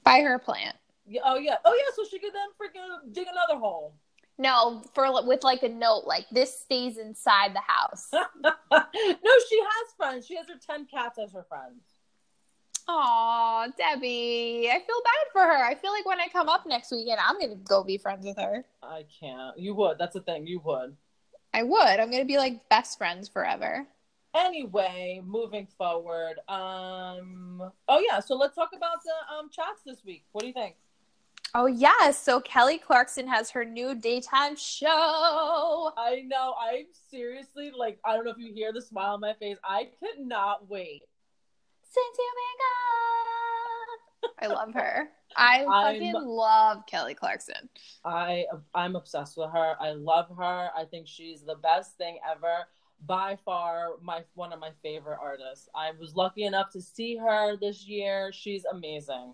[0.04, 0.76] Buy her a plant.
[1.08, 1.94] Yeah, oh yeah, oh yeah.
[1.96, 3.94] So she could then freaking dig another hole.
[4.38, 8.10] No, for with like a note like this stays inside the house.
[8.14, 10.26] no, she has friends.
[10.26, 11.82] She has her ten cats as her friends.
[12.88, 14.70] Aw, Debbie.
[14.70, 15.66] I feel bad for her.
[15.66, 18.38] I feel like when I come up next weekend, I'm gonna go be friends with
[18.38, 18.66] her.
[18.84, 19.58] I can't.
[19.58, 19.98] You would.
[19.98, 20.46] That's the thing.
[20.46, 20.96] You would.
[21.54, 22.00] I would.
[22.00, 23.88] I'm gonna be like best friends forever.
[24.36, 26.40] Anyway, moving forward.
[26.50, 27.72] Um.
[27.88, 28.20] Oh yeah.
[28.20, 30.26] So let's talk about the um chats this week.
[30.34, 30.76] What do you think?
[31.58, 35.94] Oh yes, so Kelly Clarkson has her new daytime show.
[35.98, 36.54] I know.
[36.62, 37.98] I'm seriously like.
[38.04, 39.56] I don't know if you hear the smile on my face.
[39.64, 41.04] I cannot wait.
[41.82, 42.26] Since you.
[44.42, 45.08] I love her.
[45.38, 47.70] I I'm- fucking love Kelly Clarkson.
[48.04, 49.76] I I'm obsessed with her.
[49.80, 50.70] I love her.
[50.76, 52.68] I think she's the best thing ever.
[53.06, 55.70] By far, my one of my favorite artists.
[55.74, 58.34] I was lucky enough to see her this year.
[58.34, 59.34] She's amazing.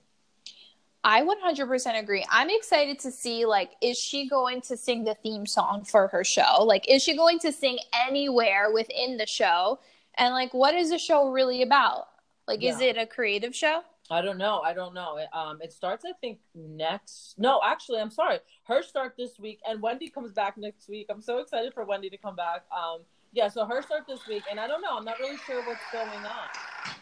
[1.04, 2.26] I 100% agree.
[2.30, 6.24] I'm excited to see like is she going to sing the theme song for her
[6.24, 6.64] show?
[6.64, 9.80] Like is she going to sing anywhere within the show?
[10.16, 12.08] And like what is the show really about?
[12.48, 13.82] Like is it a creative show?
[14.12, 14.60] I don't know.
[14.60, 15.18] I don't know.
[15.18, 17.36] It, um, it starts, I think, next.
[17.38, 18.40] No, actually, I'm sorry.
[18.68, 21.08] Her start this week, and Wendy comes back next week.
[21.10, 22.66] I'm so excited for Wendy to come back.
[22.76, 24.98] Um, yeah, so her start this week, and I don't know.
[24.98, 26.94] I'm not really sure what's going on.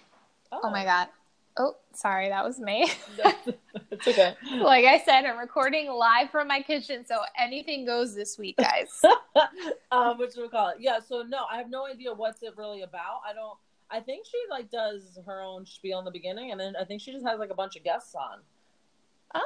[0.52, 1.08] Oh my god.
[1.62, 2.89] Oh, sorry, that was me.
[3.91, 4.34] it's okay.
[4.62, 9.02] like I said, I'm recording live from my kitchen, so anything goes this week, guys.
[9.91, 10.78] um, should we call it?
[10.80, 11.00] Yeah.
[11.06, 13.24] So no, I have no idea what's it really about.
[13.30, 13.58] I don't.
[13.91, 17.02] I think she like does her own spiel in the beginning, and then I think
[17.02, 18.39] she just has like a bunch of guests on.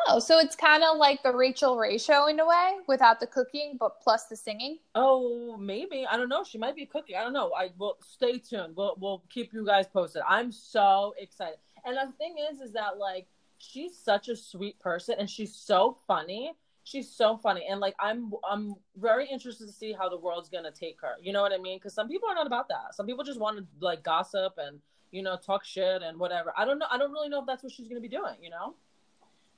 [0.08, 3.28] oh, so it's kind of like the Rachael Ray show in a way, without the
[3.28, 4.78] cooking, but plus the singing.
[4.93, 6.43] Oh, maybe I don't know.
[6.43, 7.15] She might be cooking.
[7.15, 7.54] I don't know.
[7.58, 8.76] I will stay tuned.
[8.76, 10.21] We'll we'll keep you guys posted.
[10.28, 11.58] I'm so excited.
[11.86, 15.98] And the thing is, is that like she's such a sweet person, and she's so
[16.08, 16.54] funny.
[16.86, 20.72] She's so funny, and like I'm I'm very interested to see how the world's gonna
[20.72, 21.13] take her.
[21.22, 21.78] You know what I mean?
[21.78, 22.93] Because some people are not about that.
[22.93, 24.80] Some people just want to like gossip and
[25.12, 26.54] you know talk shit and whatever.
[26.58, 26.88] I don't know.
[26.91, 28.36] I don't really know if that's what she's gonna be doing.
[28.41, 28.76] You know?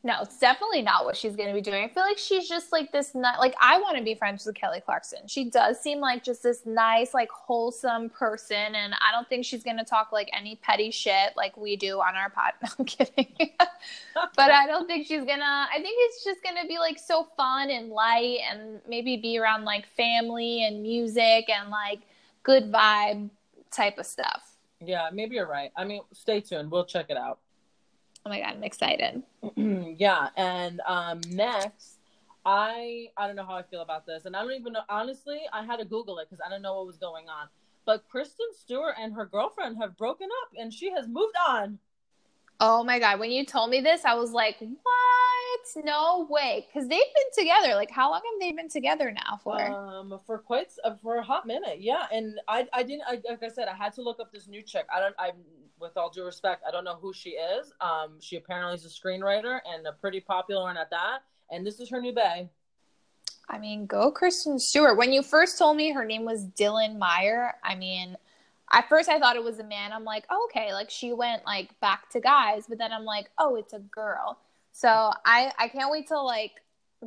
[0.05, 1.83] No, it's definitely not what she's going to be doing.
[1.83, 4.53] I feel like she's just like this, ni- like, I want to be friends with
[4.53, 5.21] Kelly Clarkson.
[5.25, 8.75] She does seem like just this nice, like, wholesome person.
[8.75, 12.01] And I don't think she's going to talk like any petty shit like we do
[12.01, 12.51] on our pod.
[12.61, 13.33] No, I'm kidding.
[14.35, 17.27] but I don't think she's to, I think it's just going to be like so
[17.35, 22.01] fun and light and maybe be around like family and music and like
[22.43, 23.31] good vibe
[23.71, 24.55] type of stuff.
[24.79, 25.71] yeah, maybe you're right.
[25.75, 26.69] I mean, stay tuned.
[26.69, 27.39] We'll check it out.
[28.25, 29.21] Oh my God, I'm excited.
[29.55, 31.99] yeah, and um, next,
[32.43, 34.81] I I don't know how I feel about this, and I don't even know.
[34.89, 37.47] Honestly, I had to Google it because I don't know what was going on.
[37.85, 41.77] But Kristen Stewart and her girlfriend have broken up, and she has moved on.
[42.59, 45.85] Oh my god, when you told me this, I was like, "What?
[45.85, 47.75] No way!" Because they've been together.
[47.75, 49.61] Like, how long have they been together now for?
[49.61, 52.07] Um, for quite uh, for a hot minute, yeah.
[52.11, 54.63] And I I didn't I, like I said I had to look up this new
[54.63, 54.87] chick.
[54.91, 55.31] I don't I
[55.79, 57.71] with all due respect I don't know who she is.
[57.81, 61.19] Um, she apparently is a screenwriter and a pretty popular one at that.
[61.51, 62.49] And this is her new bae.
[63.47, 64.97] I mean, go Kristen Stewart.
[64.97, 68.17] When you first told me her name was Dylan Meyer, I mean,
[68.71, 69.93] at first I thought it was a man.
[69.93, 73.29] I'm like, oh, okay, like she went like back to guys, but then I'm like,
[73.37, 74.39] oh, it's a girl.
[74.71, 74.89] So
[75.25, 76.53] I I can't wait to like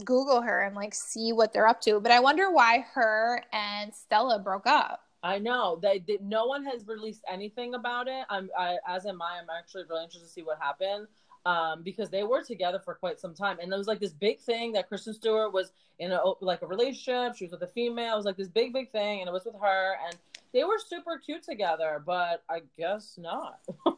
[0.04, 2.00] Google her and like see what they're up to.
[2.00, 5.02] But I wonder why her and Stella broke up.
[5.22, 8.24] I know they, they no one has released anything about it.
[8.30, 9.38] I'm I, as am I.
[9.40, 11.08] I'm actually really interested to see what happened
[11.44, 14.40] um, because they were together for quite some time, and there was like this big
[14.40, 17.36] thing that Kristen Stewart was in a like a relationship.
[17.36, 18.14] She was with a female.
[18.14, 20.16] It was like this big big thing, and it was with her, and
[20.52, 22.02] they were super cute together.
[22.04, 23.60] But I guess not.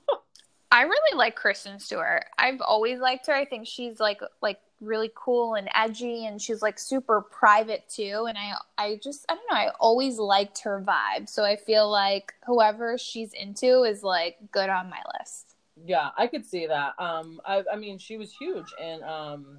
[0.72, 2.24] I really like Kristen Stewart.
[2.38, 3.34] I've always liked her.
[3.34, 8.24] I think she's like like really cool and edgy and she's like super private too
[8.26, 11.28] and I I just I don't know, I always liked her vibe.
[11.28, 15.54] So I feel like whoever she's into is like good on my list.
[15.84, 16.94] yeah, I could see that.
[16.98, 19.58] Um, I I mean, she was huge in um,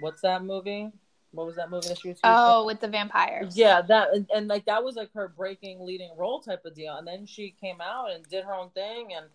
[0.00, 0.90] what's that movie?
[1.32, 2.18] What was that movie that she was?
[2.24, 3.56] Oh, with the vampires.
[3.56, 6.96] Yeah, that and, and, like that was like her breaking leading role type of deal,
[6.96, 9.26] and then she came out and did her own thing, and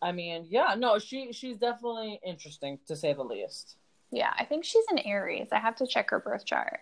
[0.00, 3.76] I mean, yeah, no, she she's definitely interesting to say the least.
[4.10, 5.48] Yeah, I think she's an Aries.
[5.52, 6.80] I have to check her birth chart.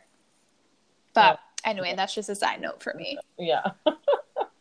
[1.15, 1.71] But yeah.
[1.71, 3.19] anyway, that's just a side note for me.
[3.39, 3.73] Yeah.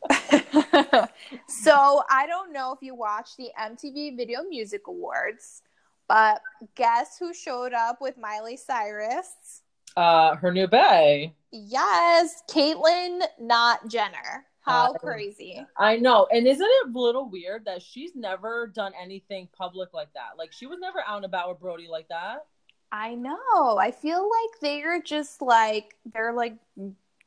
[1.48, 5.62] so I don't know if you watched the MTV Video Music Awards,
[6.08, 6.42] but
[6.76, 9.62] guess who showed up with Miley Cyrus?
[9.96, 11.34] Uh, her new bae.
[11.52, 14.46] Yes, Caitlyn, not Jenner.
[14.66, 15.64] How uh, crazy.
[15.78, 16.28] I know.
[16.32, 20.38] And isn't it a little weird that she's never done anything public like that?
[20.38, 22.48] Like she was never out and about with Brody like that.
[22.92, 23.78] I know.
[23.78, 26.56] I feel like they're just like they're like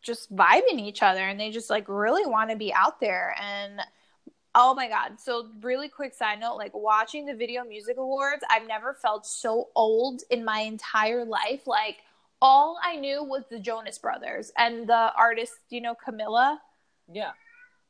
[0.02, 3.80] just vibing each other and they just like really want to be out there and
[4.56, 5.20] oh my god.
[5.20, 9.68] So really quick side note, like watching the Video Music Awards, I've never felt so
[9.76, 11.68] old in my entire life.
[11.68, 11.98] Like
[12.42, 16.60] all I knew was the Jonas Brothers and the artist, you know, Camilla.
[17.12, 17.30] Yeah.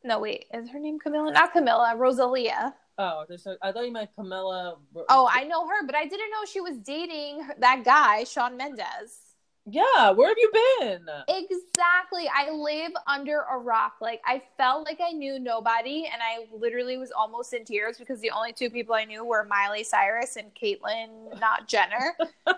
[0.04, 1.32] No, wait, is her name Camilla?
[1.32, 2.74] Not Camilla, Rosalia.
[2.98, 4.76] Oh, there's a, I thought you meant Camilla.
[5.08, 9.27] Oh, I know her, but I didn't know she was dating that guy, Shawn Mendes.
[9.70, 10.50] Yeah, where have you
[10.80, 11.08] been?
[11.28, 12.28] Exactly.
[12.34, 13.96] I live under a rock.
[14.00, 18.20] Like I felt like I knew nobody and I literally was almost in tears because
[18.20, 22.16] the only two people I knew were Miley Cyrus and Caitlyn, not Jenner.
[22.46, 22.56] and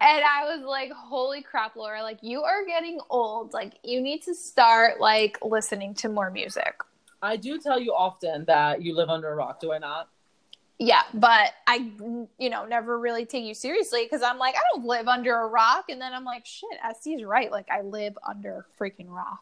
[0.00, 3.52] I was like, "Holy crap, Laura, like you are getting old.
[3.52, 6.80] Like you need to start like listening to more music."
[7.22, 10.08] I do tell you often that you live under a rock, do I not?
[10.78, 11.90] Yeah but i
[12.38, 15.46] you know never really take you seriously because i'm like i don't live under a
[15.46, 15.86] rock.
[15.88, 17.50] And then i'm like shit Este's right.
[17.50, 19.40] Like i live under a freaking rock.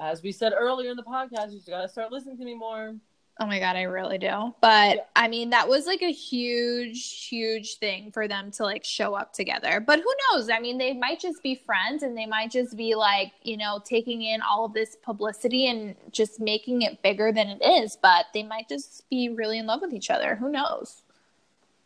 [0.00, 2.94] As we said earlier in the podcast you just gotta start listening to me more
[3.40, 4.54] Oh my god, I really do.
[4.60, 5.02] But yeah.
[5.16, 9.32] I mean, that was like a huge, huge thing for them to like show up
[9.32, 9.80] together.
[9.80, 10.48] But who knows?
[10.48, 13.80] I mean, they might just be friends and they might just be like, you know,
[13.84, 17.98] taking in all of this publicity and just making it bigger than it is.
[18.00, 20.36] But they might just be really in love with each other.
[20.36, 21.03] Who knows?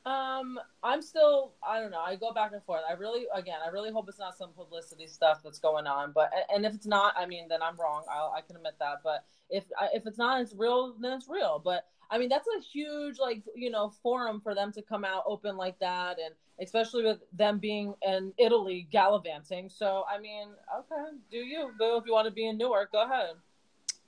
[0.09, 2.01] Um, I'm still, I don't know.
[2.01, 2.81] I go back and forth.
[2.89, 6.13] I really, again, I really hope it's not some publicity stuff that's going on.
[6.13, 8.05] But and if it's not, I mean, then I'm wrong.
[8.11, 9.01] I'll, I can admit that.
[9.05, 11.61] But if if it's not, it's real, then it's real.
[11.63, 15.25] But I mean, that's a huge, like, you know, forum for them to come out
[15.27, 19.69] open like that, and especially with them being in Italy gallivanting.
[19.69, 20.49] So, I mean,
[20.79, 21.99] okay, do you, boo?
[21.99, 23.35] If you want to be in Newark, go ahead.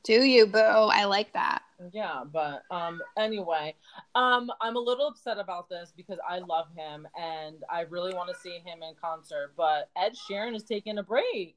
[0.03, 0.59] Do you, boo?
[0.59, 1.62] I like that.
[1.92, 3.74] Yeah, but um anyway,
[4.14, 8.28] um I'm a little upset about this because I love him and I really want
[8.28, 11.57] to see him in concert, but Ed Sheeran is taking a break.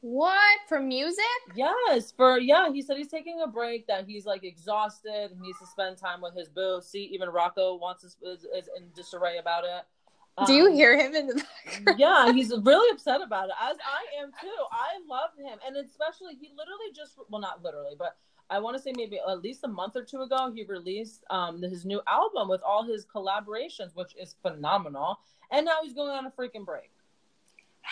[0.00, 1.24] What for music?
[1.54, 2.72] Yes, for yeah.
[2.72, 3.86] He said he's taking a break.
[3.86, 5.30] That he's like exhausted.
[5.32, 6.80] He needs to spend time with his boo.
[6.82, 9.84] See, even Rocco wants to, is, is in disarray about it.
[10.46, 11.98] Do you um, hear him in the background?
[12.00, 14.48] Yeah, he's really upset about it, as I am too.
[14.70, 18.16] I love him, and especially he literally just well, not literally, but
[18.48, 21.60] I want to say maybe at least a month or two ago, he released um
[21.60, 25.18] his new album with all his collaborations, which is phenomenal.
[25.50, 26.90] And now he's going on a freaking break.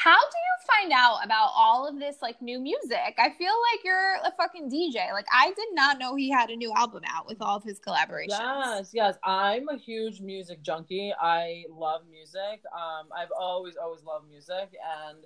[0.03, 3.18] How do you find out about all of this like new music?
[3.18, 5.12] I feel like you're a fucking DJ.
[5.12, 7.78] Like I did not know he had a new album out with all of his
[7.78, 8.28] collaborations.
[8.30, 9.16] Yes, yes.
[9.22, 11.12] I'm a huge music junkie.
[11.20, 12.62] I love music.
[12.74, 14.70] Um, I've always, always loved music,
[15.05, 15.18] and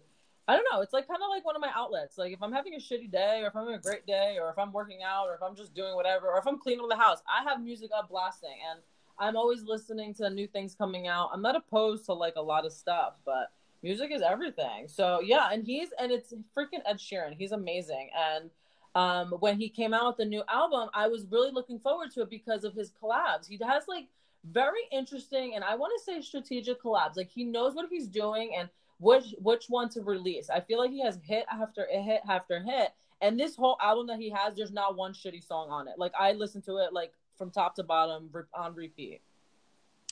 [0.49, 0.81] I don't know.
[0.81, 2.19] It's like kind of like one of my outlets.
[2.19, 4.51] Like if I'm having a shitty day, or if I'm having a great day, or
[4.51, 6.97] if I'm working out, or if I'm just doing whatever, or if I'm cleaning the
[6.97, 8.81] house, I have music up blasting, and
[9.21, 11.31] I'm always listening to new things coming out.
[11.33, 13.53] I'm not opposed to like a lot of stuff, but
[13.85, 14.89] music is everything.
[14.89, 17.37] So yeah, and he's and it's freaking Ed Sheeran.
[17.39, 18.09] He's amazing.
[18.19, 18.51] And
[18.95, 22.23] um, when he came out with the new album, I was really looking forward to
[22.23, 23.47] it because of his collabs.
[23.47, 24.09] He has like
[24.51, 27.17] very interesting and I want to say strategic collabs.
[27.17, 28.69] Like he knows what he's doing and
[28.99, 30.49] which which one to release.
[30.49, 32.91] I feel like he has hit after hit after hit.
[33.21, 35.95] And this whole album that he has, there's not one shitty song on it.
[35.99, 39.21] Like I listen to it like from top to bottom on repeat.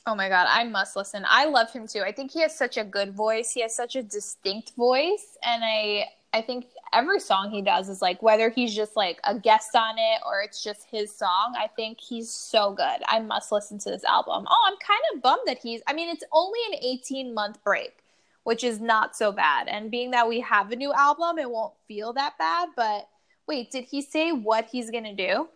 [0.05, 1.25] Oh my god, I must listen.
[1.29, 2.01] I love him too.
[2.01, 3.51] I think he has such a good voice.
[3.51, 8.01] He has such a distinct voice and I I think every song he does is
[8.01, 11.67] like whether he's just like a guest on it or it's just his song, I
[11.67, 13.03] think he's so good.
[13.07, 14.45] I must listen to this album.
[14.49, 18.03] Oh, I'm kind of bummed that he's I mean, it's only an 18 month break,
[18.43, 19.69] which is not so bad.
[19.69, 23.07] And being that we have a new album, it won't feel that bad, but
[23.47, 25.47] wait, did he say what he's to do?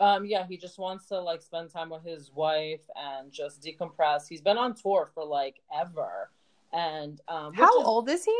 [0.00, 4.28] Um, yeah, he just wants to like spend time with his wife and just decompress.
[4.28, 6.30] He's been on tour for like ever.
[6.72, 8.38] And um How is, old is he?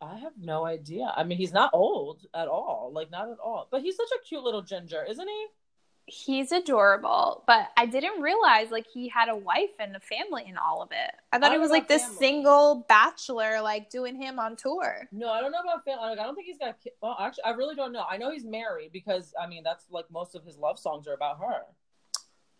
[0.00, 1.12] I have no idea.
[1.16, 2.92] I mean, he's not old at all.
[2.94, 3.66] Like not at all.
[3.70, 5.46] But he's such a cute little ginger, isn't he?
[6.10, 10.56] He's adorable, but I didn't realize like he had a wife and a family in
[10.56, 11.10] all of it.
[11.32, 12.16] I thought I it was like this family.
[12.18, 15.06] single bachelor like doing him on tour.
[15.12, 16.08] No, I don't know about family.
[16.08, 16.80] Like, I don't think he's got.
[16.82, 18.04] ki- Well, actually, I really don't know.
[18.10, 21.14] I know he's married because I mean that's like most of his love songs are
[21.14, 21.62] about her.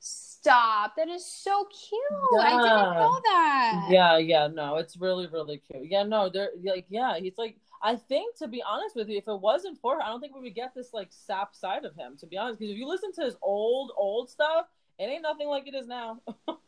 [0.01, 0.95] Stop.
[0.97, 2.41] That is so cute.
[2.41, 3.87] I didn't know that.
[3.91, 5.87] Yeah, yeah, no, it's really, really cute.
[5.91, 9.29] Yeah, no, they're like, yeah, he's like, I think to be honest with you, if
[9.29, 11.95] it wasn't for her, I don't think we would get this like sap side of
[11.95, 12.17] him.
[12.19, 14.67] To be honest, because if you listen to his old, old stuff,
[14.99, 16.21] it ain't nothing like it is now.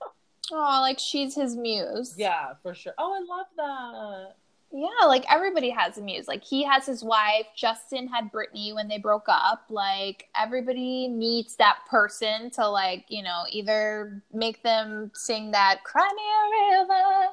[0.52, 2.14] Oh, like she's his muse.
[2.16, 2.94] yeah, for sure.
[2.98, 4.34] Oh, I love that.
[4.72, 6.28] Yeah, like everybody has a muse.
[6.28, 7.46] Like he has his wife.
[7.56, 9.64] Justin had Britney when they broke up.
[9.68, 16.08] Like everybody needs that person to like, you know, either make them sing that Cry
[16.16, 17.26] Me a River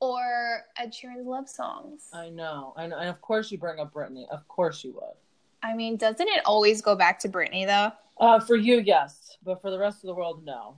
[0.00, 2.08] or Ed Sheeran's love songs.
[2.12, 4.28] I know, I know, and of course you bring up Britney.
[4.30, 5.14] Of course you would.
[5.62, 7.92] I mean, doesn't it always go back to Britney though?
[8.18, 10.76] Uh, for you, yes, but for the rest of the world, no.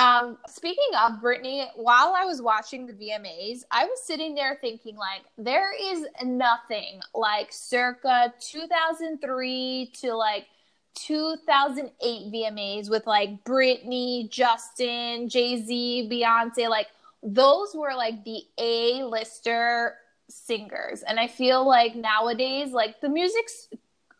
[0.00, 4.96] Um, speaking of Britney, while I was watching the VMAs, I was sitting there thinking,
[4.96, 10.46] like, there is nothing like circa 2003 to like
[10.94, 16.70] 2008 VMAs with like Britney, Justin, Jay Z, Beyonce.
[16.70, 16.86] Like,
[17.22, 19.96] those were like the A lister
[20.28, 21.02] singers.
[21.02, 23.68] And I feel like nowadays, like, the music's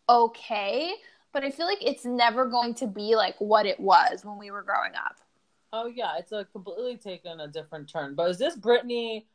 [0.08, 0.92] okay,
[1.32, 4.50] but I feel like it's never going to be like what it was when we
[4.50, 5.16] were growing up.
[5.72, 8.16] Oh yeah, it's a completely taken a different turn.
[8.16, 9.26] But is this Britney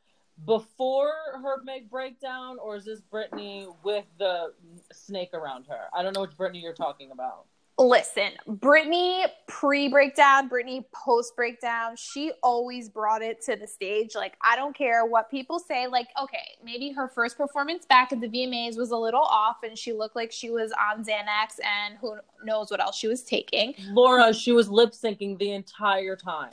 [0.46, 4.52] before her big breakdown, or is this Britney with the
[4.92, 5.84] snake around her?
[5.94, 7.46] I don't know which Britney you're talking about.
[7.78, 14.16] Listen, Britney pre breakdown, Britney post breakdown, she always brought it to the stage.
[14.16, 15.86] Like, I don't care what people say.
[15.86, 19.78] Like, okay, maybe her first performance back at the VMAs was a little off and
[19.78, 22.16] she looked like she was on Xanax and who
[22.46, 23.76] knows what else she was taking.
[23.90, 26.52] Laura, she was lip syncing the entire time.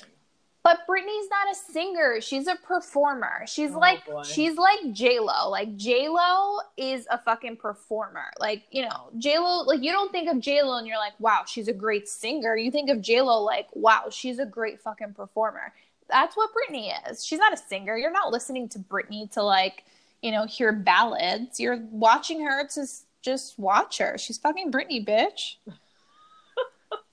[0.65, 2.21] But Britney's not a singer.
[2.21, 3.43] She's a performer.
[3.47, 4.23] She's Oh, like boy.
[4.23, 5.51] she's like J Lo.
[5.51, 8.27] Like J Lo is a fucking performer.
[8.39, 9.63] Like you know J Lo.
[9.65, 12.57] Like you don't think of J Lo and you're like, wow, she's a great singer.
[12.57, 15.73] You think of J Lo like, wow, she's a great fucking performer.
[16.09, 17.25] That's what Britney is.
[17.25, 17.97] She's not a singer.
[17.97, 19.83] You're not listening to Britney to like
[20.23, 21.59] you know hear ballads.
[21.59, 22.87] You're watching her to
[23.21, 24.17] just watch her.
[24.17, 25.57] She's fucking Britney, bitch.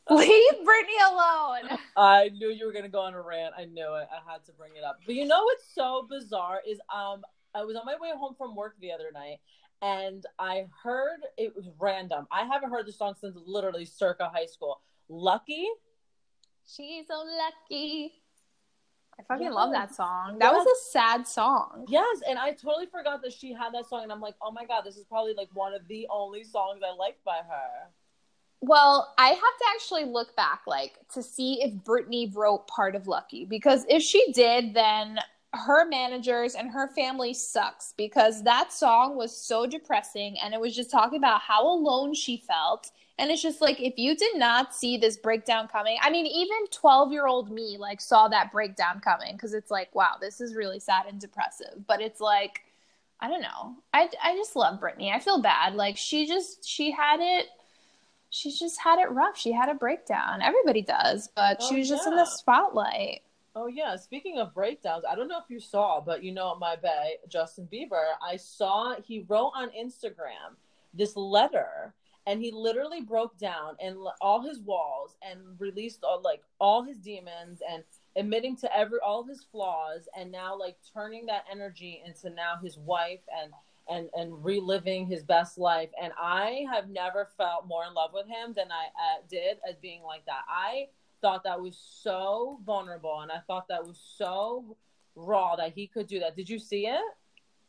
[0.10, 1.80] Leave Britney alone.
[1.96, 3.54] I knew you were gonna go on a rant.
[3.58, 4.08] I knew it.
[4.12, 5.00] I had to bring it up.
[5.06, 8.56] But you know what's so bizarre is um I was on my way home from
[8.56, 9.40] work the other night
[9.82, 12.28] and I heard it was random.
[12.32, 14.82] I haven't heard the song since literally circa high school.
[15.10, 15.68] Lucky.
[16.68, 18.14] She's so lucky.
[19.20, 19.54] I fucking Yes.
[19.54, 20.38] love that song.
[20.40, 21.86] That was a sad song.
[21.90, 24.66] Yes, and I totally forgot that she had that song and I'm like, oh my
[24.66, 27.90] god, this is probably like one of the only songs I liked by her.
[28.62, 33.08] Well, I have to actually look back, like, to see if Britney wrote part of
[33.08, 33.46] Lucky.
[33.46, 35.20] Because if she did, then
[35.54, 40.76] her managers and her family sucks because that song was so depressing and it was
[40.76, 42.92] just talking about how alone she felt.
[43.18, 46.68] And it's just like, if you did not see this breakdown coming, I mean, even
[46.72, 50.54] 12 year old me, like, saw that breakdown coming because it's like, wow, this is
[50.56, 51.86] really sad and depressive.
[51.88, 52.62] But it's like,
[53.20, 53.76] I don't know.
[53.94, 55.14] I, I just love Britney.
[55.14, 55.76] I feel bad.
[55.76, 57.48] Like, she just, she had it
[58.30, 59.38] she just had it rough.
[59.38, 60.42] She had a breakdown.
[60.42, 63.22] Everybody does, but Oh, she was just in the spotlight.
[63.56, 66.76] Oh yeah, speaking of breakdowns, I don't know if you saw, but you know my
[66.76, 70.56] bae, Justin Bieber, I saw he wrote on Instagram
[70.94, 71.94] this letter
[72.28, 76.98] and he literally broke down and all his walls and released all like all his
[76.98, 77.84] demons and
[78.16, 82.78] admitting to every all his flaws and now like turning that energy into now his
[82.78, 83.52] wife and
[83.90, 88.28] and and reliving his best life and I have never felt more in love with
[88.28, 90.42] him than I uh, did as being like that.
[90.48, 90.88] I
[91.22, 94.78] thought that was so vulnerable and I thought that was so
[95.16, 96.36] raw that he could do that.
[96.36, 97.02] Did you see it?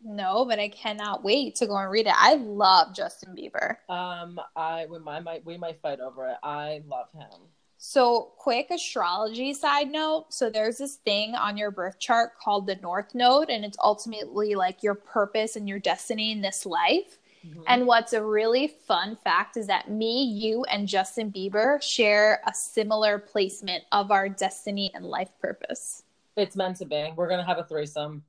[0.03, 2.15] No, but I cannot wait to go and read it.
[2.17, 3.77] I love Justin Bieber.
[3.93, 6.37] Um, I we might, might we might fight over it.
[6.43, 7.49] I love him.
[7.83, 10.27] So, quick astrology side note.
[10.29, 14.55] So, there's this thing on your birth chart called the North Node, and it's ultimately
[14.55, 17.19] like your purpose and your destiny in this life.
[17.43, 17.63] Mhm.
[17.67, 22.53] And what's a really fun fact is that me, you, and Justin Bieber share a
[22.53, 26.03] similar placement of our destiny and life purpose.
[26.37, 27.13] it's meant to be.
[27.17, 28.25] We're gonna have a threesome.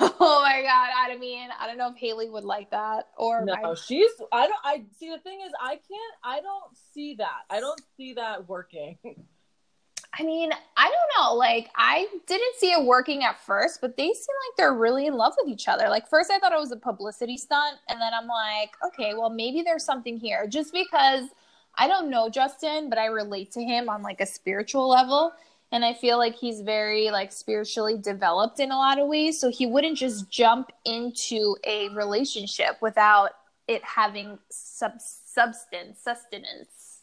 [0.20, 1.12] oh my god!
[1.12, 4.10] I mean, I don't know if Hailey would like that or No, my- she's.
[4.32, 4.60] I don't.
[4.64, 5.10] I see.
[5.10, 6.14] The thing is, I can't.
[6.22, 7.42] I don't see that.
[7.50, 8.98] I don't see that working.
[10.18, 11.34] I mean, I don't know.
[11.34, 15.14] Like, I didn't see it working at first, but they seem like they're really in
[15.14, 15.88] love with each other.
[15.88, 19.30] Like, first I thought it was a publicity stunt, and then I'm like, okay, well,
[19.30, 20.46] maybe there's something here.
[20.46, 21.28] Just because
[21.76, 25.32] I don't know Justin, but I relate to him on like a spiritual level.
[25.70, 29.38] And I feel like he's very like spiritually developed in a lot of ways.
[29.38, 33.30] So he wouldn't just jump into a relationship without
[33.66, 37.02] it having sub- substance, sustenance.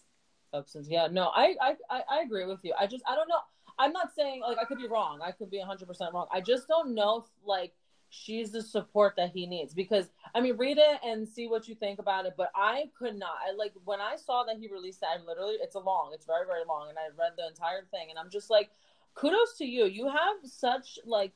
[0.51, 0.87] Substance.
[0.89, 1.07] Yeah.
[1.11, 2.73] No, I, I, I, I agree with you.
[2.79, 3.39] I just, I don't know.
[3.77, 5.19] I'm not saying like I could be wrong.
[5.21, 6.27] I could be 100% wrong.
[6.31, 7.73] I just don't know if like
[8.23, 9.73] she's the support that he needs.
[9.73, 12.33] Because I mean read it and see what you think about it.
[12.37, 13.35] But I could not.
[13.47, 16.25] I like when I saw that he released that I literally it's a long it's
[16.25, 16.89] very very long.
[16.89, 18.07] And I read the entire thing.
[18.09, 18.69] And I'm just like
[19.15, 19.85] kudos to you.
[19.85, 21.33] You have such like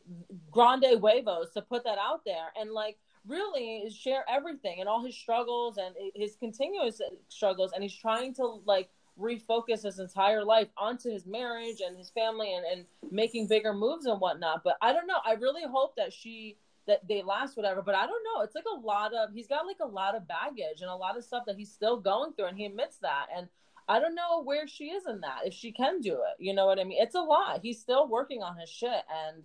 [0.51, 2.51] grande huevos to put that out there.
[2.59, 7.71] And like really share everything and all his struggles and his continuous struggles.
[7.73, 12.53] And he's trying to like refocus his entire life onto his marriage and his family
[12.53, 14.63] and, and making bigger moves and whatnot.
[14.63, 15.19] But I don't know.
[15.25, 16.57] I really hope that she
[16.89, 17.81] that they last whatever.
[17.81, 18.41] But I don't know.
[18.41, 21.17] It's like a lot of he's got like a lot of baggage and a lot
[21.17, 23.27] of stuff that he's still going through and he admits that.
[23.35, 23.47] And
[23.87, 26.43] I don't know where she is in that, if she can do it.
[26.43, 27.01] You know what I mean?
[27.01, 27.61] It's a lot.
[27.61, 29.43] He's still working on his shit and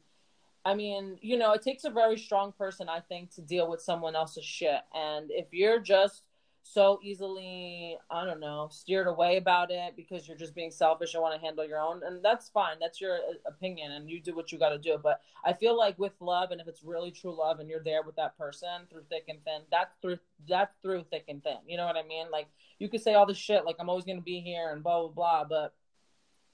[0.66, 3.82] I mean, you know, it takes a very strong person, I think, to deal with
[3.82, 4.80] someone else's shit.
[4.94, 6.22] And if you're just
[6.66, 11.22] so easily, I don't know, steered away about it because you're just being selfish and
[11.22, 12.00] want to handle your own.
[12.02, 12.78] And that's fine.
[12.80, 14.98] That's your uh, opinion and you do what you got to do.
[15.00, 18.02] But I feel like with love and if it's really true love and you're there
[18.02, 21.58] with that person through thick and thin, that's through, that's through thick and thin.
[21.66, 22.28] You know what I mean?
[22.32, 22.48] Like
[22.78, 25.00] you could say all the shit, like I'm always going to be here and blah,
[25.02, 25.44] blah, blah.
[25.44, 25.74] But,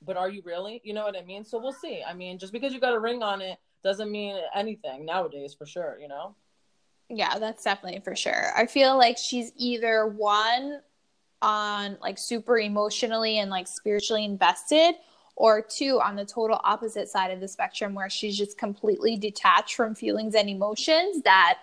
[0.03, 0.81] but are you really?
[0.83, 1.45] You know what I mean?
[1.45, 2.03] So we'll see.
[2.07, 5.67] I mean, just because you got a ring on it doesn't mean anything nowadays for
[5.67, 6.35] sure, you know?
[7.11, 8.53] Yeah, that's definitely for sure.
[8.57, 10.81] I feel like she's either one
[11.43, 14.95] on like super emotionally and like spiritually invested
[15.35, 19.75] or two on the total opposite side of the spectrum where she's just completely detached
[19.75, 21.59] from feelings and emotions that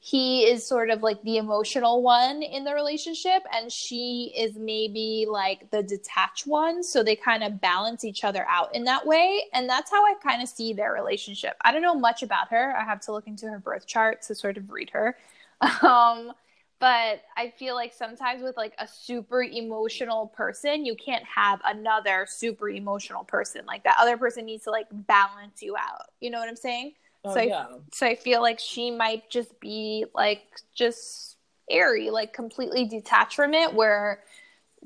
[0.00, 5.26] he is sort of like the emotional one in the relationship and she is maybe
[5.28, 9.42] like the detached one so they kind of balance each other out in that way
[9.52, 11.56] and that's how i kind of see their relationship.
[11.62, 12.76] I don't know much about her.
[12.76, 15.16] I have to look into her birth chart to sort of read her.
[15.82, 16.32] Um
[16.80, 22.24] but i feel like sometimes with like a super emotional person you can't have another
[22.28, 23.66] super emotional person.
[23.66, 26.06] Like that other person needs to like balance you out.
[26.20, 26.92] You know what i'm saying
[27.28, 27.66] Oh, so yeah.
[27.70, 30.42] I, so I feel like she might just be like
[30.74, 31.36] just
[31.70, 34.22] airy, like completely detached from it, where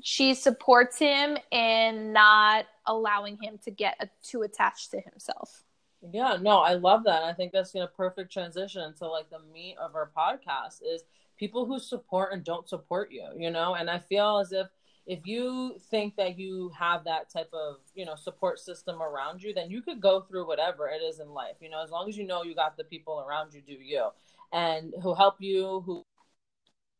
[0.01, 5.63] she supports him and not allowing him to get too attached to himself.
[6.11, 7.23] Yeah, no, I love that.
[7.23, 11.03] I think that's a perfect transition to like the meat of our podcast is
[11.37, 13.75] people who support and don't support you, you know?
[13.75, 14.67] And I feel as if
[15.05, 19.53] if you think that you have that type of you know support system around you
[19.53, 22.17] then you could go through whatever it is in life you know as long as
[22.17, 24.09] you know you got the people around you do you
[24.51, 26.03] and who help you who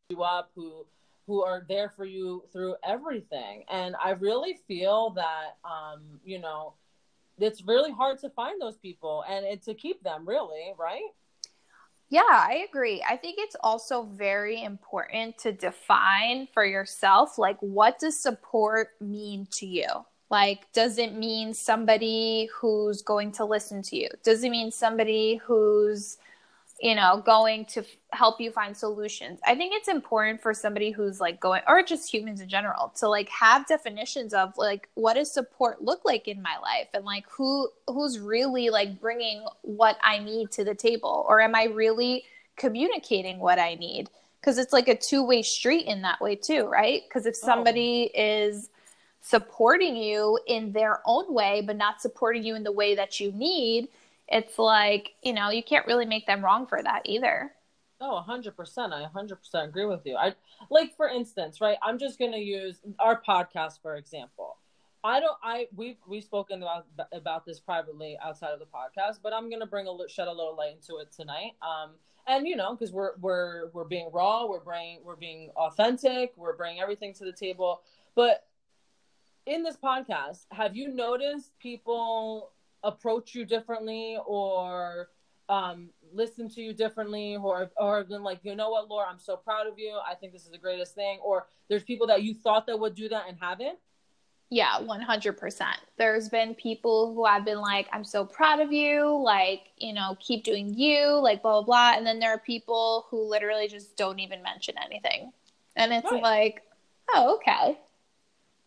[0.10, 0.86] you up who
[1.26, 3.64] who are there for you through everything.
[3.70, 6.74] And i really feel that um you know
[7.40, 11.02] it's really hard to find those people and, and to keep them really right
[12.10, 13.04] yeah, I agree.
[13.08, 19.48] I think it's also very important to define for yourself like what does support mean
[19.54, 19.88] to you?
[20.30, 24.10] Like does it mean somebody who's going to listen to you?
[24.24, 26.18] Does it mean somebody who's
[26.84, 29.40] you know, going to f- help you find solutions.
[29.48, 33.08] I think it's important for somebody who's like going, or just humans in general, to
[33.08, 37.24] like have definitions of like what does support look like in my life, and like
[37.30, 42.26] who who's really like bringing what I need to the table, or am I really
[42.58, 44.10] communicating what I need?
[44.42, 47.02] Because it's like a two way street in that way too, right?
[47.08, 47.46] Because if oh.
[47.46, 48.22] somebody oh.
[48.22, 48.70] is
[49.22, 53.32] supporting you in their own way, but not supporting you in the way that you
[53.32, 53.88] need
[54.34, 57.52] it's like, you know, you can't really make them wrong for that either.
[58.02, 58.52] Oh, 100%.
[58.92, 60.18] I 100% agree with you.
[60.18, 60.34] I
[60.70, 61.78] like for instance, right?
[61.84, 64.58] I'm just going to use our podcast for example.
[65.06, 69.34] I don't I we've we've spoken about about this privately outside of the podcast, but
[69.34, 71.52] I'm going to bring a shed a little light into it tonight.
[71.62, 71.92] Um
[72.26, 76.56] and you know, cuz we're we're we're being raw, we're bringing we're being authentic, we're
[76.56, 77.82] bringing everything to the table.
[78.16, 78.48] But
[79.46, 82.53] in this podcast, have you noticed people
[82.84, 85.10] approach you differently or
[85.50, 89.36] um, listen to you differently or or been like you know what laura i'm so
[89.36, 89.98] proud of you.
[90.08, 91.20] I think this is the greatest thing.
[91.24, 93.78] Or there's people that you thought that would do that and haven't?
[94.50, 95.66] Yeah 100%
[95.98, 99.22] there's been people who have been like i'm so proud of you.
[99.24, 101.98] Like you know keep doing you like blah blah blah.
[101.98, 105.32] And then there are people who literally just don't even mention anything.
[105.76, 106.22] And it's right.
[106.22, 106.64] like
[107.14, 107.80] oh okay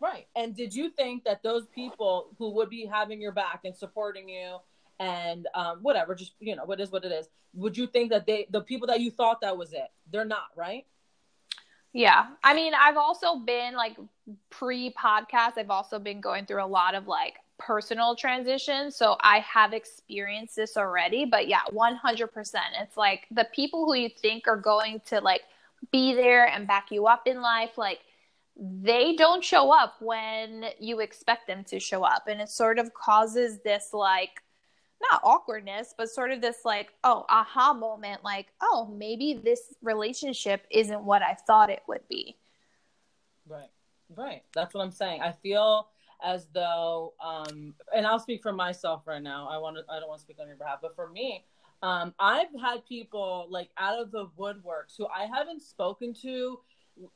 [0.00, 0.26] Right.
[0.36, 4.28] And did you think that those people who would be having your back and supporting
[4.28, 4.58] you
[4.98, 8.26] and um, whatever, just, you know, what is what it is, would you think that
[8.26, 10.84] they, the people that you thought that was it, they're not, right?
[11.94, 12.26] Yeah.
[12.44, 13.96] I mean, I've also been like
[14.50, 18.96] pre podcast, I've also been going through a lot of like personal transitions.
[18.96, 21.24] So I have experienced this already.
[21.24, 22.28] But yeah, 100%.
[22.82, 25.42] It's like the people who you think are going to like
[25.90, 28.00] be there and back you up in life, like
[28.58, 32.26] they don't show up when you expect them to show up.
[32.26, 34.42] And it sort of causes this like,
[35.10, 40.66] not awkwardness, but sort of this like, oh, aha moment, like, oh, maybe this relationship
[40.70, 42.36] isn't what I thought it would be.
[43.46, 43.68] Right.
[44.14, 44.42] Right.
[44.54, 45.20] That's what I'm saying.
[45.20, 45.88] I feel
[46.24, 49.48] as though um and I'll speak for myself right now.
[49.50, 51.44] I want to I don't want to speak on your behalf, but for me,
[51.82, 56.58] um I've had people like out of the woodworks who I haven't spoken to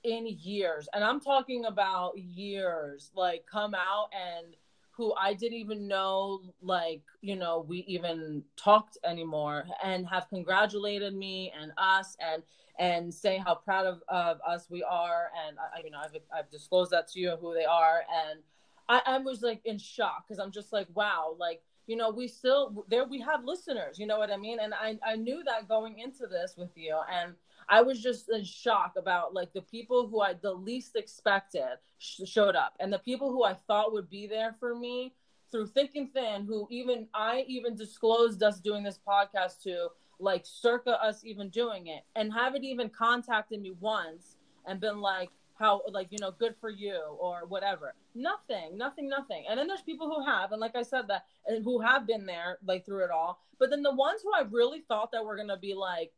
[0.04, 0.88] in years.
[0.92, 4.54] And I'm talking about years like come out and
[4.92, 11.14] who I didn't even know, like, you know, we even talked anymore and have congratulated
[11.14, 12.42] me and us and
[12.78, 15.30] and say how proud of, of us we are.
[15.46, 18.02] And I, you know, I've, I've disclosed that to you who they are.
[18.28, 18.40] And
[18.88, 22.26] I, I was like in shock because I'm just like, wow, like, you know, we
[22.26, 24.58] still there, we have listeners, you know what I mean?
[24.60, 26.98] And I, I knew that going into this with you.
[27.12, 27.34] And
[27.70, 32.22] I was just in shock about like the people who I the least expected sh-
[32.26, 35.14] showed up, and the people who I thought would be there for me
[35.52, 40.42] through thick and thin, who even I even disclosed us doing this podcast to, like
[40.44, 45.82] circa us even doing it, and haven't even contacted me once and been like, how
[45.92, 47.94] like you know good for you or whatever.
[48.16, 49.44] Nothing nothing nothing.
[49.48, 52.24] And then there's people who have and like i said that and who have been
[52.24, 53.40] there like through it all.
[53.58, 56.12] But then the ones who i really thought that were gonna be like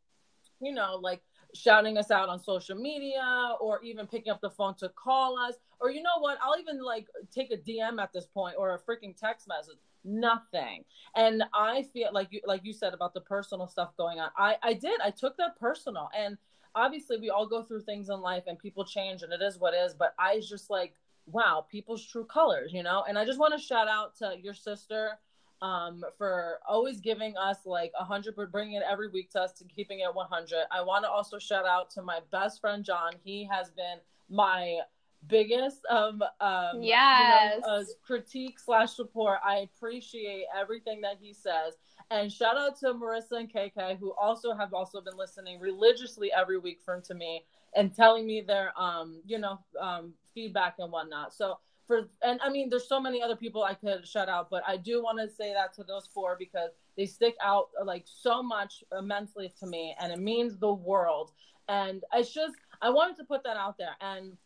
[0.61, 1.21] you know like
[1.53, 5.55] shouting us out on social media or even picking up the phone to call us.
[5.79, 6.37] Or you know what?
[6.41, 9.77] I'll even like take a dm at this point or a freaking text message.
[10.03, 10.83] Nothing.
[11.15, 14.55] And i feel like you like you said about the personal stuff going on i
[14.63, 14.99] i did.
[15.01, 16.09] I took that personal.
[16.17, 16.37] And
[16.75, 19.73] obviously we all go through things in life and people change and it is what
[19.73, 19.93] is.
[19.93, 20.95] But i just like
[21.25, 23.03] wow people's true colors you know?
[23.07, 25.19] And i just want to shout out to your sister
[25.63, 29.63] um, for always giving us like a hundred, bringing it every week to us to
[29.63, 30.55] keeping it 100.
[30.69, 33.13] I want to also shout out to my best friend, John.
[33.23, 33.97] He has been
[34.29, 34.79] my
[35.27, 37.55] biggest um um yes.
[37.55, 41.75] You know, uh, critique slash support i appreciate everything that he says
[42.11, 46.57] and shout out to marissa and kk who also have also been listening religiously every
[46.57, 51.33] week from to me and telling me their um you know um feedback and whatnot
[51.33, 51.57] so
[51.87, 54.77] for and I mean there's so many other people I could shout out, but I
[54.77, 58.83] do want to say that to those four because they stick out like so much
[58.97, 61.31] immensely to me and it means the world.
[61.67, 64.37] And it's just I wanted to put that out there and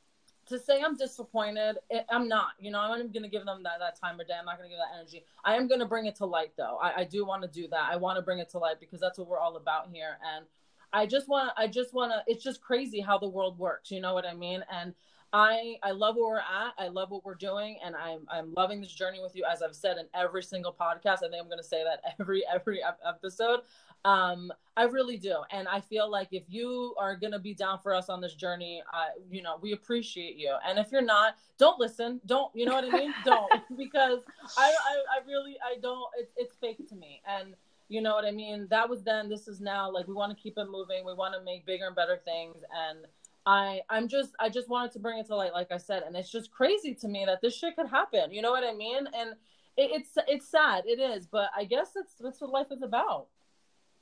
[0.47, 2.51] to say I'm disappointed, it, I'm not.
[2.59, 4.33] You know, I'm going to give them that, that time of day.
[4.39, 5.25] I'm not going to give that energy.
[5.43, 6.77] I am going to bring it to light, though.
[6.81, 7.89] I, I do want to do that.
[7.91, 10.17] I want to bring it to light because that's what we're all about here.
[10.35, 10.45] And
[10.93, 11.51] I just want.
[11.57, 12.31] I just want to.
[12.31, 13.91] It's just crazy how the world works.
[13.91, 14.63] You know what I mean?
[14.71, 14.93] And
[15.33, 16.73] I I love where we're at.
[16.77, 19.45] I love what we're doing, and I'm I'm loving this journey with you.
[19.49, 22.43] As I've said in every single podcast, I think I'm going to say that every
[22.51, 23.61] every episode.
[24.05, 27.79] Um, I really do, and I feel like if you are going to be down
[27.83, 30.55] for us on this journey, I you know we appreciate you.
[30.65, 32.21] And if you're not, don't listen.
[32.25, 33.13] Don't you know what I mean?
[33.25, 34.19] don't because
[34.57, 36.07] I, I I really I don't.
[36.17, 37.53] It's it's fake to me, and
[37.89, 38.67] you know what I mean.
[38.69, 39.27] That was then.
[39.27, 39.91] This is now.
[39.91, 41.03] Like we want to keep it moving.
[41.05, 42.57] We want to make bigger and better things,
[42.89, 42.99] and
[43.47, 46.15] I I'm just I just wanted to bring it to light, like I said, and
[46.17, 48.33] it's just crazy to me that this shit could happen.
[48.33, 49.07] You know what I mean?
[49.17, 49.31] And
[49.77, 53.27] it, it's it's sad, it is, but I guess that's that's what life is about.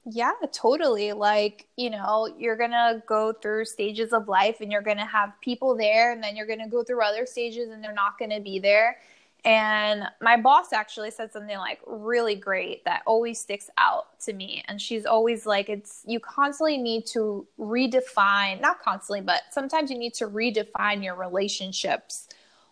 [0.08, 1.14] Yeah, totally.
[1.14, 5.06] Like, you know, you're going to go through stages of life and you're going to
[5.06, 8.20] have people there and then you're going to go through other stages and they're not
[8.20, 8.98] going to be there.
[9.46, 14.64] And my boss actually said something like really great that always sticks out to me.
[14.68, 20.00] And she's always like, it's you constantly need to redefine, not constantly, but sometimes you
[20.00, 22.28] need to redefine your relationships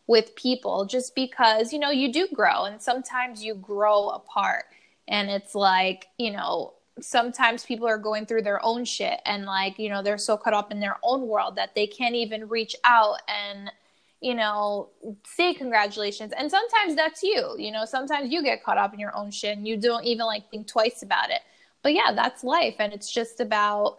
[0.08, 4.66] with people just because, you know, you do grow and sometimes you grow apart.
[5.08, 9.78] And it's like, you know, sometimes people are going through their own shit and like,
[9.78, 12.76] you know, they're so caught up in their own world that they can't even reach
[12.84, 13.72] out and
[14.24, 14.88] you know,
[15.26, 16.32] say congratulations.
[16.38, 17.56] And sometimes that's you.
[17.60, 20.26] You know, sometimes you get caught up in your own shit and you don't even
[20.26, 21.42] like think twice about it.
[21.82, 22.76] But yeah, that's life.
[22.80, 23.98] And it's just about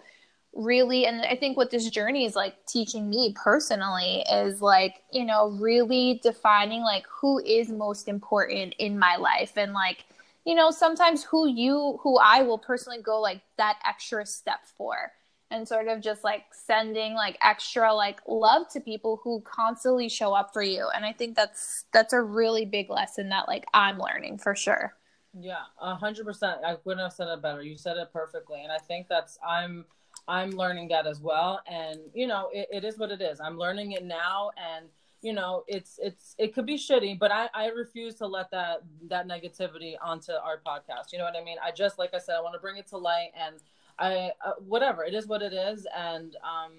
[0.55, 5.27] really, and I think what this journey is like teaching me personally is like, you
[5.27, 10.07] know, really defining like who is most important in my life and like,
[10.47, 15.13] you know, sometimes who you, who I will personally go like that extra step for
[15.51, 20.33] and sort of just like sending like extra like love to people who constantly show
[20.33, 23.99] up for you and i think that's that's a really big lesson that like i'm
[23.99, 24.95] learning for sure
[25.39, 28.73] yeah a hundred percent i couldn't have said it better you said it perfectly and
[28.73, 29.85] i think that's i'm
[30.27, 31.61] I'm learning that as well.
[31.67, 33.41] And, you know, it, it is what it is.
[33.41, 34.51] I'm learning it now.
[34.57, 34.87] And,
[35.23, 38.83] you know, it's, it's, it could be shitty, but I, I refuse to let that,
[39.09, 41.13] that negativity onto our podcast.
[41.13, 41.57] You know what I mean?
[41.65, 43.57] I just, like I said, I want to bring it to light and
[43.99, 45.87] I, uh, whatever, it is what it is.
[45.97, 46.73] And, um,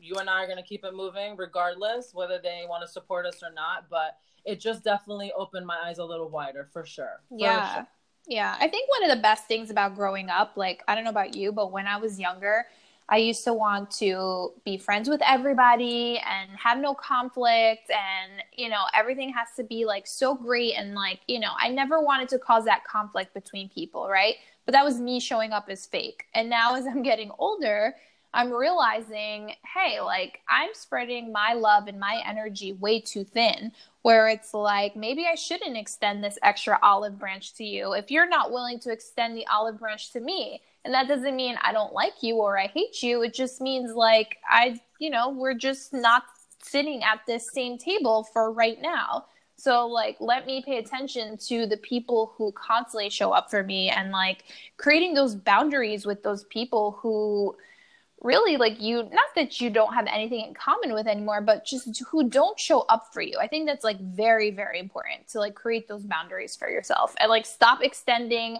[0.00, 3.24] you and I are going to keep it moving regardless whether they want to support
[3.24, 3.88] us or not.
[3.88, 7.20] But it just definitely opened my eyes a little wider for sure.
[7.28, 7.74] For yeah.
[7.74, 7.86] sure.
[8.26, 8.56] Yeah.
[8.58, 11.36] I think one of the best things about growing up, like, I don't know about
[11.36, 12.66] you, but when I was younger,
[13.08, 18.68] I used to want to be friends with everybody and have no conflict and you
[18.68, 22.28] know everything has to be like so great and like you know I never wanted
[22.30, 24.36] to cause that conflict between people, right?
[24.64, 26.24] But that was me showing up as fake.
[26.34, 27.94] And now as I'm getting older,
[28.34, 34.28] I'm realizing, hey, like I'm spreading my love and my energy way too thin, where
[34.28, 38.50] it's like maybe I shouldn't extend this extra olive branch to you if you're not
[38.50, 40.62] willing to extend the olive branch to me.
[40.84, 43.22] And that doesn't mean I don't like you or I hate you.
[43.22, 46.24] It just means like I, you know, we're just not
[46.62, 49.26] sitting at this same table for right now.
[49.62, 53.90] So like let me pay attention to the people who constantly show up for me
[53.90, 54.42] and like
[54.76, 57.56] creating those boundaries with those people who
[58.20, 62.02] really like you not that you don't have anything in common with anymore but just
[62.10, 63.38] who don't show up for you.
[63.40, 67.30] I think that's like very very important to like create those boundaries for yourself and
[67.30, 68.58] like stop extending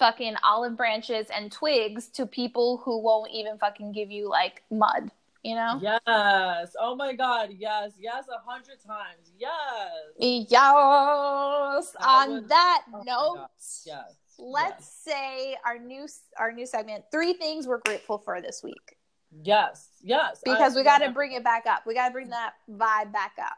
[0.00, 5.12] fucking olive branches and twigs to people who won't even fucking give you like mud
[5.42, 5.80] you know?
[5.82, 6.74] Yes.
[6.78, 7.50] Oh my god.
[7.56, 7.92] Yes.
[7.98, 9.32] Yes a hundred times.
[9.38, 10.46] Yes.
[10.50, 11.96] Yes.
[12.00, 13.48] On would- that oh note
[13.84, 14.16] yes.
[14.38, 16.06] let's say our new
[16.38, 18.96] our new segment three things we're grateful for this week.
[19.42, 19.88] Yes.
[20.02, 20.40] Yes.
[20.44, 21.82] Because I- we got to bring it back up.
[21.86, 23.56] We got to bring that vibe back up.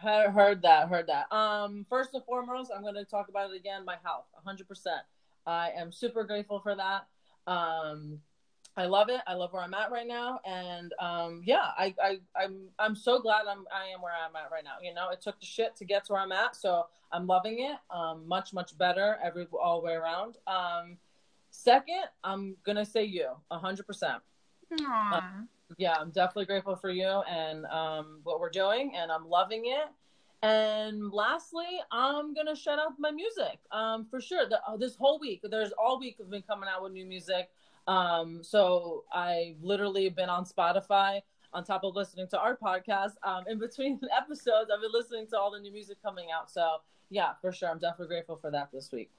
[0.00, 1.32] Heard, heard that, heard that.
[1.32, 3.84] Um, first and foremost, I'm going to talk about it again.
[3.84, 4.66] My health, 100.
[4.66, 5.00] percent.
[5.46, 7.06] I am super grateful for that.
[7.46, 8.20] Um,
[8.76, 9.20] I love it.
[9.26, 13.20] I love where I'm at right now, and um, yeah, I, I, I'm, I'm so
[13.20, 14.76] glad I'm, I am where I'm at right now.
[14.82, 17.60] You know, it took the shit to get to where I'm at, so I'm loving
[17.60, 17.76] it.
[17.94, 20.38] Um, much, much better every all the way around.
[20.46, 20.96] Um,
[21.50, 23.86] second, I'm gonna say you, 100.
[23.86, 24.22] percent
[24.72, 25.46] Aww.
[25.76, 29.88] yeah, I'm definitely grateful for you and um, what we're doing, and I'm loving it.
[30.42, 34.48] And lastly, I'm gonna shout out my music um, for sure.
[34.48, 37.50] The, uh, this whole week, there's all week I've been coming out with new music.
[37.86, 41.20] Um, so I've literally been on Spotify
[41.52, 43.12] on top of listening to our podcast.
[43.22, 46.50] Um, in between episodes, I've been listening to all the new music coming out.
[46.50, 46.78] So
[47.10, 49.10] yeah, for sure, I'm definitely grateful for that this week.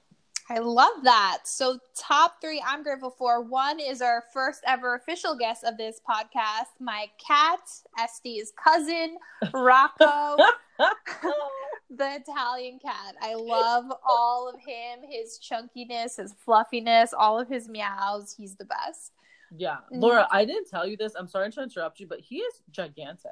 [0.50, 1.38] I love that.
[1.44, 3.42] So, top three I'm grateful for.
[3.42, 7.60] One is our first ever official guest of this podcast, my cat,
[7.98, 9.16] Este's cousin,
[9.54, 10.36] Rocco,
[11.90, 13.14] the Italian cat.
[13.20, 18.34] I love all of him, his chunkiness, his fluffiness, all of his meows.
[18.36, 19.12] He's the best.
[19.56, 20.00] Yeah, mm.
[20.00, 21.14] Laura, I didn't tell you this.
[21.14, 23.30] I'm sorry to interrupt you, but he is gigantic.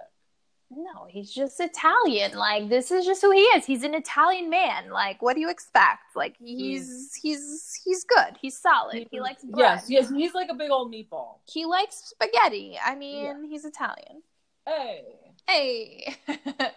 [0.74, 2.32] No, he's just Italian.
[2.32, 3.66] Like this is just who he is.
[3.66, 4.90] He's an Italian man.
[4.90, 6.16] Like what do you expect?
[6.16, 6.46] Like mm.
[6.46, 8.38] he's he's he's good.
[8.40, 8.94] He's solid.
[9.10, 9.22] He mm-hmm.
[9.22, 9.58] likes bread.
[9.58, 11.38] Yes, yes, he's like a big old meatball.
[11.46, 12.78] He likes spaghetti.
[12.82, 14.22] I mean, he's Italian.
[14.66, 15.02] Hey.
[15.46, 16.16] Hey.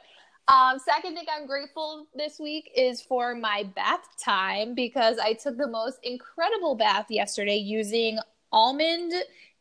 [0.48, 5.58] um, second thing I'm grateful this week is for my bath time because I took
[5.58, 8.20] the most incredible bath yesterday using
[8.52, 9.14] almond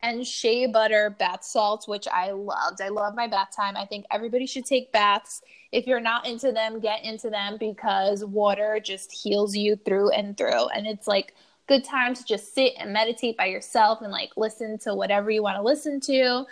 [0.03, 2.81] and shea butter bath salts, which I loved.
[2.81, 3.75] I love my bath time.
[3.75, 5.41] I think everybody should take baths.
[5.71, 10.37] If you're not into them, get into them because water just heals you through and
[10.37, 10.67] through.
[10.67, 11.33] And it's like
[11.67, 15.41] good time to just sit and meditate by yourself and like listen to whatever you
[15.41, 16.45] want to listen to.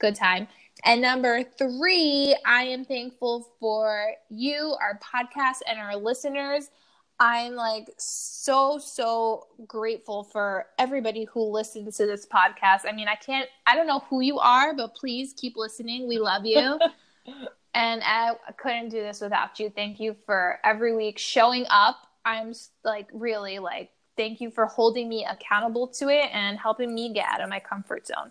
[0.00, 0.48] Good time.
[0.84, 6.70] And number three, I am thankful for you, our podcast, and our listeners.
[7.18, 12.80] I'm like so, so grateful for everybody who listens to this podcast.
[12.86, 16.08] I mean, I can't, I don't know who you are, but please keep listening.
[16.08, 16.78] We love you.
[17.74, 19.70] and I couldn't do this without you.
[19.70, 21.96] Thank you for every week showing up.
[22.26, 22.52] I'm
[22.84, 27.26] like really like, thank you for holding me accountable to it and helping me get
[27.30, 28.30] out of my comfort zone.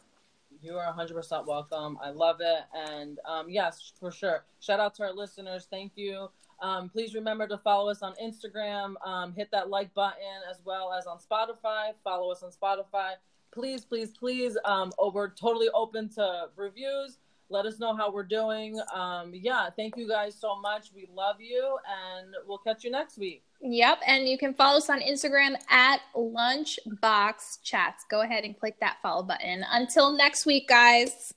[0.65, 1.99] You are 100% welcome.
[2.01, 2.63] I love it.
[2.73, 4.45] And um, yes, for sure.
[4.59, 5.67] Shout out to our listeners.
[5.69, 6.29] Thank you.
[6.59, 8.95] Um, please remember to follow us on Instagram.
[9.05, 11.91] Um, hit that like button as well as on Spotify.
[12.03, 13.11] Follow us on Spotify.
[13.53, 14.57] Please, please, please.
[14.65, 17.19] Um, oh, we're totally open to reviews.
[17.49, 18.79] Let us know how we're doing.
[18.93, 20.89] Um, yeah, thank you guys so much.
[20.95, 23.43] We love you, and we'll catch you next week.
[23.61, 28.05] Yep, and you can follow us on Instagram at Lunchbox Chats.
[28.09, 29.63] Go ahead and click that follow button.
[29.71, 31.33] Until next week, guys.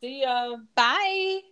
[0.00, 0.56] See ya.
[0.74, 1.51] Bye.